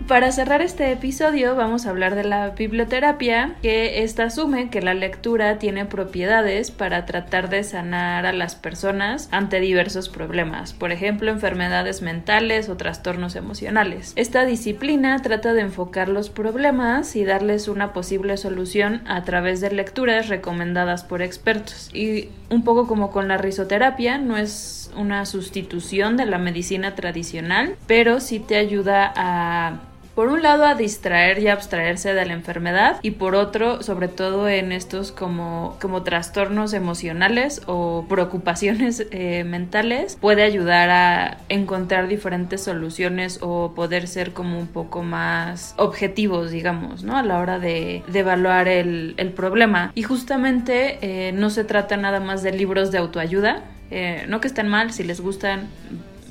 [0.06, 4.92] Para cerrar este episodio vamos a hablar de la biblioterapia, que esta asume que la
[4.92, 11.30] lectura tiene propiedades para tratar de sanar a las personas ante diversos problemas, por ejemplo
[11.30, 14.12] enfermedades mentales o trastornos emocionales.
[14.14, 19.70] Esta disciplina trata de enfocar los problemas y darles una posible solución a través de
[19.70, 21.88] lecturas recomendadas por expertos.
[21.94, 27.74] Y un poco como con la risoterapia, no es una sustitución de la medicina tradicional,
[27.86, 29.80] pero sí te ayuda a
[30.14, 34.48] por un lado a distraer y abstraerse de la enfermedad y por otro sobre todo
[34.48, 42.62] en estos como, como trastornos emocionales o preocupaciones eh, mentales puede ayudar a encontrar diferentes
[42.62, 48.02] soluciones o poder ser como un poco más objetivos digamos no a la hora de,
[48.06, 49.90] de evaluar el, el, problema.
[49.94, 54.48] Y justamente eh, no se trata nada más de libros de autoayuda eh, no que
[54.48, 55.68] estén mal si les gustan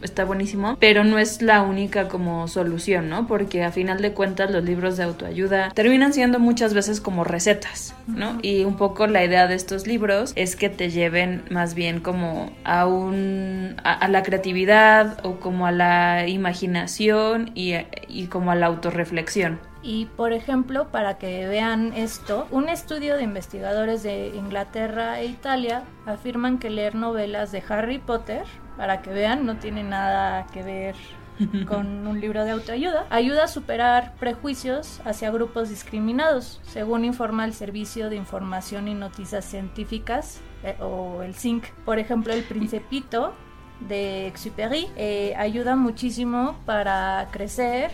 [0.04, 3.28] está buenísimo, pero no es la única como solución, ¿no?
[3.28, 7.96] Porque a final de cuentas los libros de autoayuda terminan siendo muchas veces como recetas,
[8.08, 8.38] ¿no?
[8.42, 12.52] Y un poco la idea de estos libros es que te lleven más bien como
[12.64, 17.74] a un a, a la creatividad o como a la imaginación y,
[18.08, 19.60] y como a la autorreflexión.
[19.84, 25.84] Y por ejemplo, para que vean esto, un estudio de investigadores de Inglaterra e Italia
[26.06, 28.46] afirman que leer novelas de Harry Potter,
[28.78, 30.96] para que vean, no tiene nada que ver
[31.68, 37.54] con un libro de autoayuda, ayuda a superar prejuicios hacia grupos discriminados, según informa el
[37.54, 41.72] Servicio de Información y Noticias Científicas eh, o el CINC.
[41.86, 43.34] Por ejemplo, el Principito
[43.80, 47.92] de Exupéry eh, ayuda muchísimo para crecer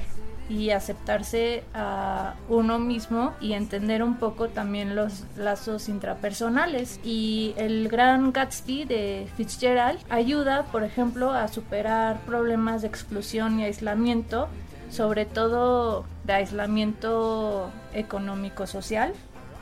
[0.50, 7.00] y aceptarse a uno mismo y entender un poco también los lazos intrapersonales.
[7.04, 13.64] Y el gran Gatsby de Fitzgerald ayuda, por ejemplo, a superar problemas de exclusión y
[13.66, 14.50] aislamiento,
[14.90, 19.14] sobre todo de aislamiento económico-social,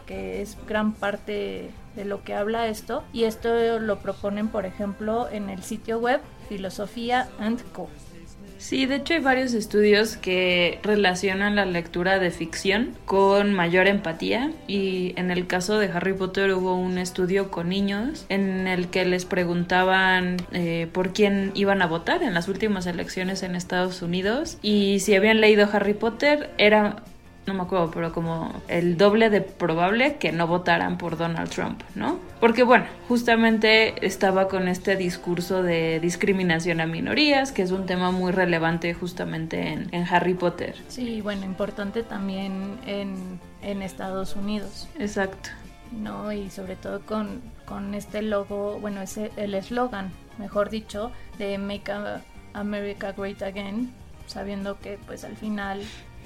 [0.05, 3.03] que es gran parte de lo que habla esto.
[3.11, 7.89] Y esto lo proponen, por ejemplo, en el sitio web Filosofía and Co.
[8.57, 14.51] Sí, de hecho hay varios estudios que relacionan la lectura de ficción con mayor empatía
[14.67, 19.05] y en el caso de Harry Potter hubo un estudio con niños en el que
[19.05, 24.57] les preguntaban eh, por quién iban a votar en las últimas elecciones en Estados Unidos
[24.61, 27.03] y si habían leído Harry Potter era
[27.47, 31.81] no me acuerdo, pero como el doble de probable que no votaran por Donald Trump,
[31.95, 32.19] ¿no?
[32.41, 38.11] Porque bueno, justamente estaba con este discurso de discriminación a minorías, que es un tema
[38.11, 40.75] muy relevante justamente en, en Harry Potter.
[40.89, 44.89] Sí, bueno, importante también en, en Estados Unidos.
[44.99, 45.49] Exacto.
[45.91, 51.57] No, y sobre todo con, con este logo, bueno, ese el eslogan, mejor dicho, de
[51.57, 51.93] Make
[52.53, 53.93] America Great Again,
[54.25, 55.81] sabiendo que pues al final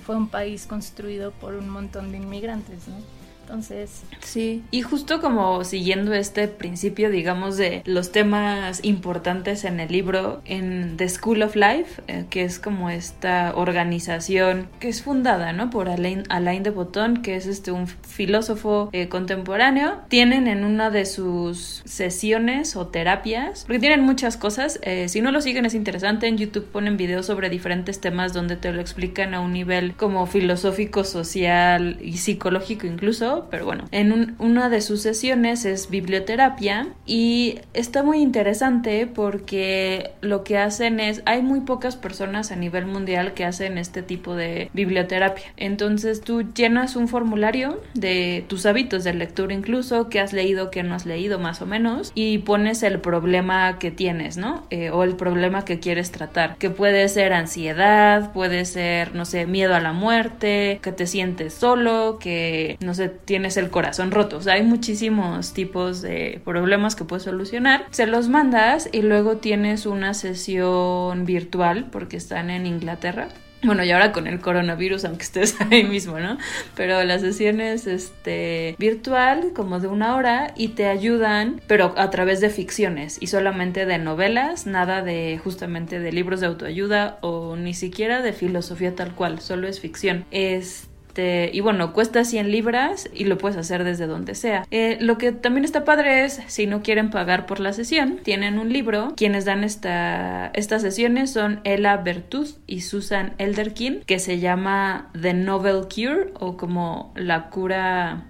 [0.06, 3.21] fue un país construido por un montón de inmigrantes, ¿no?
[3.52, 9.92] Entonces, Sí, y justo como siguiendo este principio, digamos, de los temas importantes en el
[9.92, 15.52] libro, en The School of Life, eh, que es como esta organización que es fundada,
[15.54, 15.70] ¿no?
[15.70, 20.90] Por Alain, Alain de Botton, que es este un filósofo eh, contemporáneo, tienen en una
[20.90, 25.74] de sus sesiones o terapias, porque tienen muchas cosas, eh, si no lo siguen es
[25.74, 29.94] interesante, en YouTube ponen videos sobre diferentes temas donde te lo explican a un nivel
[29.96, 35.90] como filosófico, social y psicológico incluso, pero bueno, en un- una de sus sesiones es
[35.90, 42.56] biblioterapia y está muy interesante porque lo que hacen es, hay muy pocas personas a
[42.56, 45.46] nivel mundial que hacen este tipo de biblioterapia.
[45.58, 50.84] Entonces tú llenas un formulario de tus hábitos de lectura incluso, qué has leído, qué
[50.84, 54.66] no has leído más o menos, y pones el problema que tienes, ¿no?
[54.70, 59.46] Eh, o el problema que quieres tratar, que puede ser ansiedad, puede ser, no sé,
[59.46, 64.36] miedo a la muerte, que te sientes solo, que, no sé, tienes el corazón roto.
[64.36, 67.86] O sea, hay muchísimos tipos de problemas que puedes solucionar.
[67.90, 73.30] Se los mandas y luego tienes una sesión virtual porque están en Inglaterra.
[73.64, 76.38] Bueno, y ahora con el coronavirus, aunque estés ahí mismo, ¿no?
[76.76, 82.10] Pero la sesión es este, virtual, como de una hora, y te ayudan, pero a
[82.10, 87.56] través de ficciones y solamente de novelas, nada de justamente de libros de autoayuda o
[87.56, 90.26] ni siquiera de filosofía tal cual, solo es ficción.
[90.32, 94.66] Es este, y bueno, cuesta 100 libras y lo puedes hacer desde donde sea.
[94.72, 98.58] Eh, lo que también está padre es, si no quieren pagar por la sesión, tienen
[98.58, 99.12] un libro.
[99.18, 105.34] Quienes dan esta, estas sesiones son Ella Bertuz y Susan Elderkin, que se llama The
[105.34, 108.24] Novel Cure o como la cura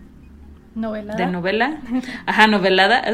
[0.74, 1.16] novela.
[1.16, 1.82] de novela,
[2.26, 3.04] ajá, novelada.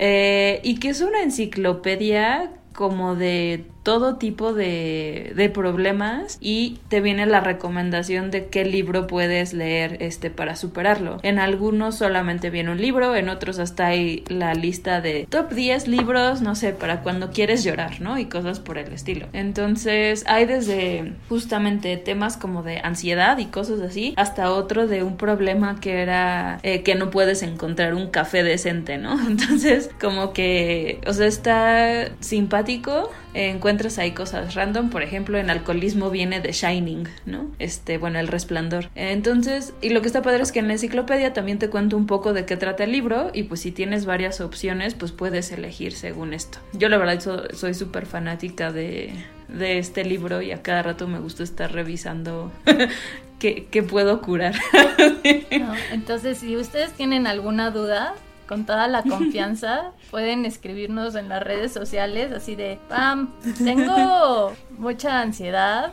[0.00, 7.00] Eh, y que es una enciclopedia como de todo tipo de, de problemas y te
[7.00, 11.16] viene la recomendación de qué libro puedes leer este para superarlo.
[11.22, 15.88] En algunos solamente viene un libro, en otros hasta hay la lista de top 10
[15.88, 18.18] libros, no sé, para cuando quieres llorar, ¿no?
[18.18, 19.26] Y cosas por el estilo.
[19.32, 25.16] Entonces hay desde justamente temas como de ansiedad y cosas así, hasta otro de un
[25.16, 29.18] problema que era eh, que no puedes encontrar un café decente, ¿no?
[29.26, 36.10] Entonces como que, o sea, está simpático, encuentras ahí cosas random, por ejemplo, en alcoholismo
[36.10, 37.50] viene de Shining, ¿no?
[37.58, 38.88] Este, bueno, el resplandor.
[38.94, 42.06] Entonces, y lo que está padre es que en la enciclopedia también te cuento un
[42.06, 45.92] poco de qué trata el libro y pues si tienes varias opciones, pues puedes elegir
[45.92, 46.58] según esto.
[46.72, 49.12] Yo la verdad so- soy súper fanática de,
[49.48, 52.50] de este libro y a cada rato me gusta estar revisando
[53.38, 54.54] qué, qué puedo curar.
[55.92, 58.14] Entonces, si ustedes tienen alguna duda,
[58.48, 65.20] con toda la confianza, pueden escribirnos en las redes sociales así de, Pam, tengo mucha
[65.20, 65.92] ansiedad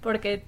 [0.00, 0.44] porque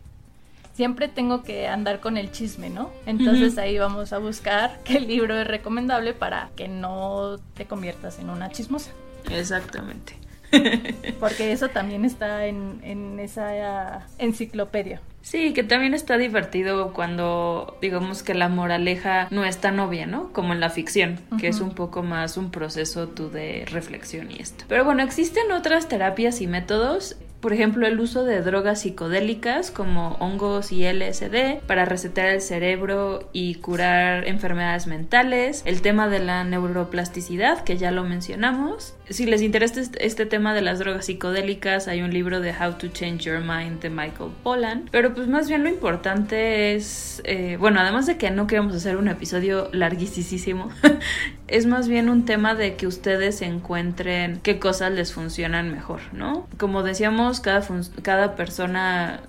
[0.74, 2.90] siempre tengo que andar con el chisme, ¿no?
[3.07, 8.30] Entonces ahí vamos a buscar qué libro es recomendable para que no te conviertas en
[8.30, 8.92] una chismosa.
[9.28, 10.27] Exactamente.
[11.20, 15.01] Porque eso también está en, en esa enciclopedia.
[15.28, 20.32] Sí, que también está divertido cuando digamos que la moraleja no es tan obvia, ¿no?
[20.32, 24.40] Como en la ficción, que es un poco más un proceso tú de reflexión y
[24.40, 24.64] esto.
[24.68, 27.16] Pero bueno, existen otras terapias y métodos.
[27.41, 33.28] Por ejemplo, el uso de drogas psicodélicas como hongos y LSD para resetar el cerebro
[33.32, 35.62] y curar enfermedades mentales.
[35.64, 38.95] El tema de la neuroplasticidad, que ya lo mencionamos.
[39.09, 42.72] Si les interesa este, este tema de las drogas psicodélicas, hay un libro de How
[42.74, 44.89] to Change Your Mind de Michael Pollan.
[44.91, 48.97] Pero pues más bien lo importante es, eh, bueno, además de que no queremos hacer
[48.97, 50.70] un episodio larguísimo,
[51.49, 56.47] es más bien un tema de que ustedes encuentren qué cosas les funcionan mejor, ¿no?
[56.59, 57.62] Como decíamos, cada,
[58.02, 59.20] cada persona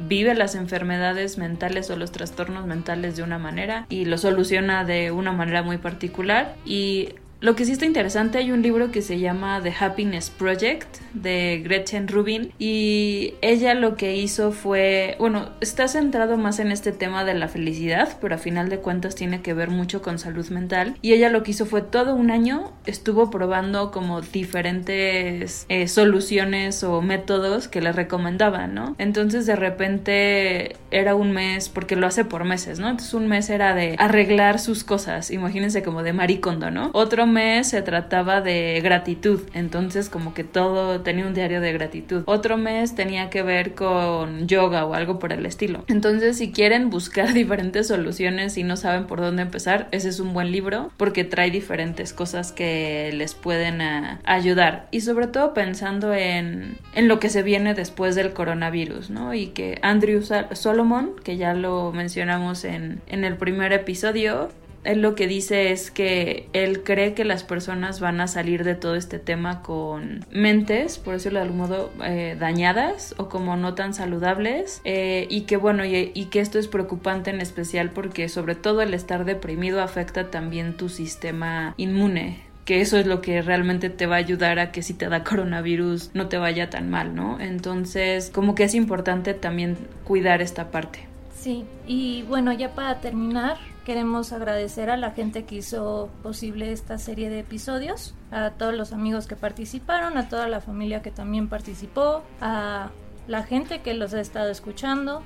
[0.00, 5.10] vive las enfermedades mentales o los trastornos mentales de una manera y lo soluciona de
[5.10, 6.54] una manera muy particular.
[6.64, 10.98] Y lo que sí está interesante, hay un libro que se llama The Happiness Project
[11.14, 16.90] de Gretchen Rubin y ella lo que hizo fue, bueno, está centrado más en este
[16.90, 20.48] tema de la felicidad, pero a final de cuentas tiene que ver mucho con salud
[20.48, 25.86] mental y ella lo que hizo fue todo un año estuvo probando como diferentes eh,
[25.86, 28.96] soluciones o métodos que le recomendaban, ¿no?
[28.98, 32.88] Entonces de repente era un mes, porque lo hace por meses, ¿no?
[32.88, 36.90] Entonces un mes era de arreglar sus cosas, imagínense como de maricondo, ¿no?
[36.94, 42.22] Otro mes se trataba de gratitud, entonces como que todo tenía un diario de gratitud.
[42.26, 45.84] Otro mes tenía que ver con yoga o algo por el estilo.
[45.88, 50.32] Entonces si quieren buscar diferentes soluciones y no saben por dónde empezar, ese es un
[50.32, 56.12] buen libro porque trae diferentes cosas que les pueden ah, ayudar y sobre todo pensando
[56.14, 59.34] en, en lo que se viene después del coronavirus, ¿no?
[59.34, 60.22] Y que Andrew
[60.52, 64.50] Solomon, que ya lo mencionamos en, en el primer episodio,
[64.84, 68.74] él lo que dice es que él cree que las personas van a salir de
[68.74, 73.74] todo este tema con mentes, por decirlo de algún modo, eh, dañadas o como no
[73.74, 78.28] tan saludables eh, y que bueno, y, y, que esto es preocupante en especial porque
[78.28, 83.40] sobre todo el estar deprimido afecta también tu sistema inmune que eso es lo que
[83.40, 86.90] realmente te va a ayudar a que si te da coronavirus no te vaya tan
[86.90, 87.40] mal, ¿no?
[87.40, 90.98] Entonces, como que es importante también cuidar esta parte.
[91.34, 93.56] Sí, y bueno, ya para terminar,
[93.88, 98.92] queremos agradecer a la gente que hizo posible esta serie de episodios, a todos los
[98.92, 102.90] amigos que participaron, a toda la familia que también participó, a
[103.28, 105.22] la gente que los ha estado escuchando,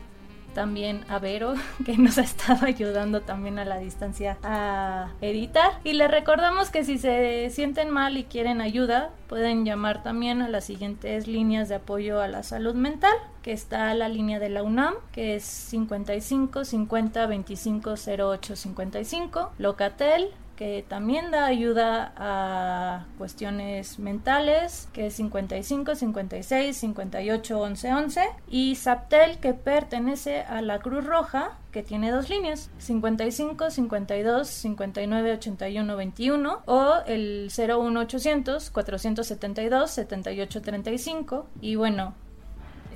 [0.52, 5.72] también a Vero, que nos ha estado ayudando también a la distancia a editar.
[5.84, 10.48] Y les recordamos que si se sienten mal y quieren ayuda, pueden llamar también a
[10.48, 14.62] las siguientes líneas de apoyo a la salud mental, que está la línea de la
[14.62, 20.30] UNAM, que es 55 50 25 08 55, Locatel
[20.62, 28.76] que también da ayuda a cuestiones mentales, que es 55, 56, 58, 11, 11, y
[28.76, 35.96] Saptel, que pertenece a la Cruz Roja, que tiene dos líneas, 55, 52, 59, 81,
[35.96, 42.14] 21 o el 01800 472 78 35 y bueno,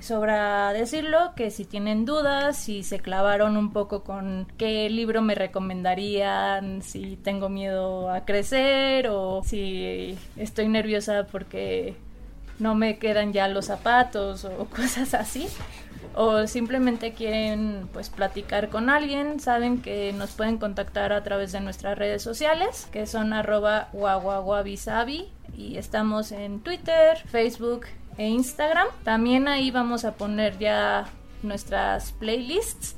[0.01, 5.35] sobra decirlo que si tienen dudas, si se clavaron un poco con qué libro me
[5.35, 11.97] recomendarían, si tengo miedo a crecer o si estoy nerviosa porque
[12.59, 15.47] no me quedan ya los zapatos o cosas así.
[16.15, 21.61] O simplemente quieren pues platicar con alguien, saben que nos pueden contactar a través de
[21.61, 27.87] nuestras redes sociales, que son arroba guaguaguabisabi y estamos en Twitter, Facebook,
[28.19, 28.89] e Instagram.
[29.05, 31.07] También ahí vamos a poner ya
[31.43, 32.97] nuestras playlists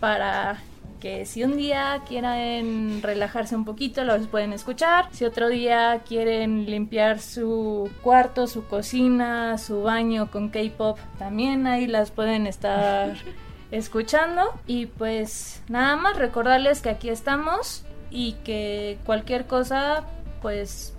[0.00, 0.58] para
[1.00, 5.08] que si un día quieren relajarse un poquito, los pueden escuchar.
[5.12, 11.86] Si otro día quieren limpiar su cuarto, su cocina, su baño con K-pop, también ahí
[11.86, 13.16] las pueden estar
[13.70, 14.42] escuchando.
[14.66, 20.04] Y pues nada más recordarles que aquí estamos y que cualquier cosa,
[20.42, 20.94] pues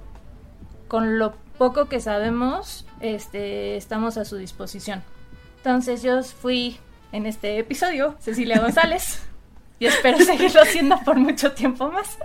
[0.88, 5.03] con lo poco que sabemos, este, estamos a su disposición.
[5.57, 6.78] Entonces yo fui
[7.12, 9.22] en este episodio Cecilia González
[9.78, 12.18] y espero seguirlo haciendo por mucho tiempo más.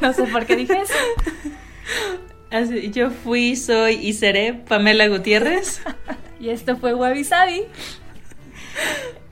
[0.00, 0.94] No sé por qué dije eso.
[2.92, 5.82] yo fui, soy y seré Pamela Gutiérrez.
[6.40, 7.64] y esto fue Wabi Sabi.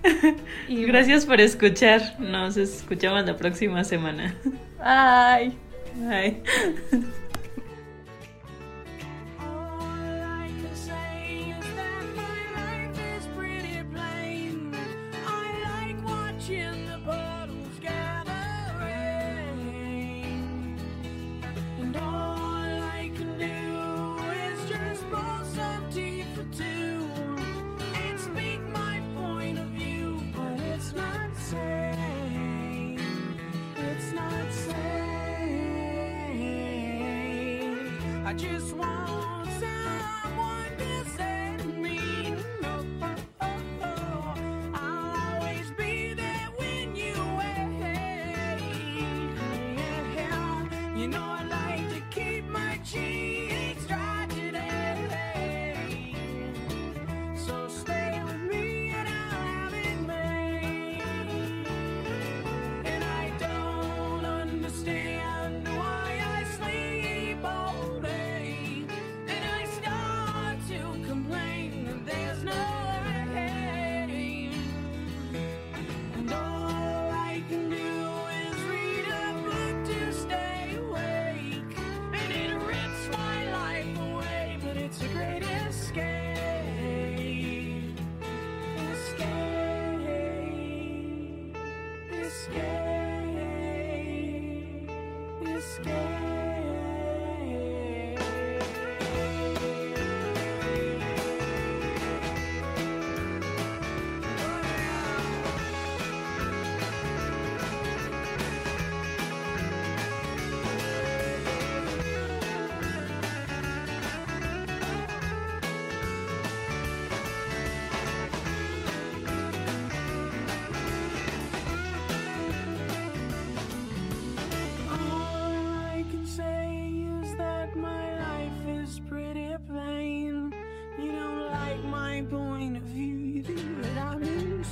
[0.66, 2.16] Y gracias por escuchar.
[2.18, 4.34] Nos escuchamos la próxima semana.
[4.80, 5.52] Bye.
[5.94, 6.42] Bye.
[38.33, 38.95] Just want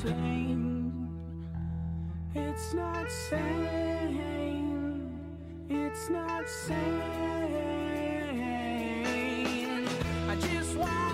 [0.05, 1.09] same.
[2.35, 4.21] It's not sane.
[5.71, 6.77] It's not sane.
[10.29, 11.14] I just want.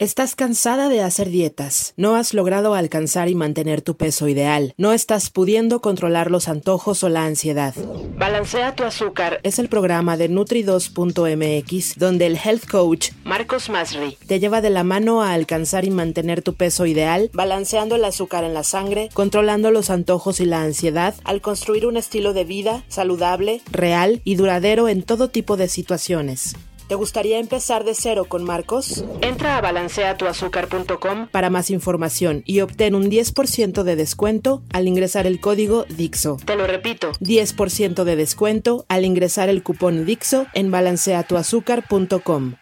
[0.00, 1.94] ¿Estás cansada de hacer dietas?
[1.96, 4.74] ¿No has logrado alcanzar y mantener tu peso ideal?
[4.76, 7.76] ¿No estás pudiendo controlar los antojos o la ansiedad?
[8.18, 14.40] Balancea tu azúcar es el programa de Nutri2.mx donde el health coach Marcos Masri te
[14.40, 18.54] lleva de la mano a alcanzar y mantener tu peso ideal, balanceando el azúcar en
[18.54, 23.60] la sangre, controlando los antojos y la ansiedad, al construir un estilo de vida saludable,
[23.70, 26.56] real y duradero en todo tipo de situaciones.
[26.88, 29.04] ¿Te gustaría empezar de cero con Marcos?
[29.22, 35.40] Entra a balanceatuazúcar.com para más información y obtén un 10% de descuento al ingresar el
[35.40, 36.36] código DIXO.
[36.44, 42.56] Te lo repito, 10% de descuento al ingresar el cupón DIXO en balanceatuazúcar.com.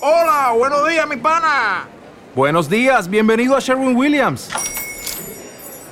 [0.00, 1.88] Hola, buenos días, mi pana.
[2.34, 4.48] Buenos días, bienvenido a Sherwin Williams.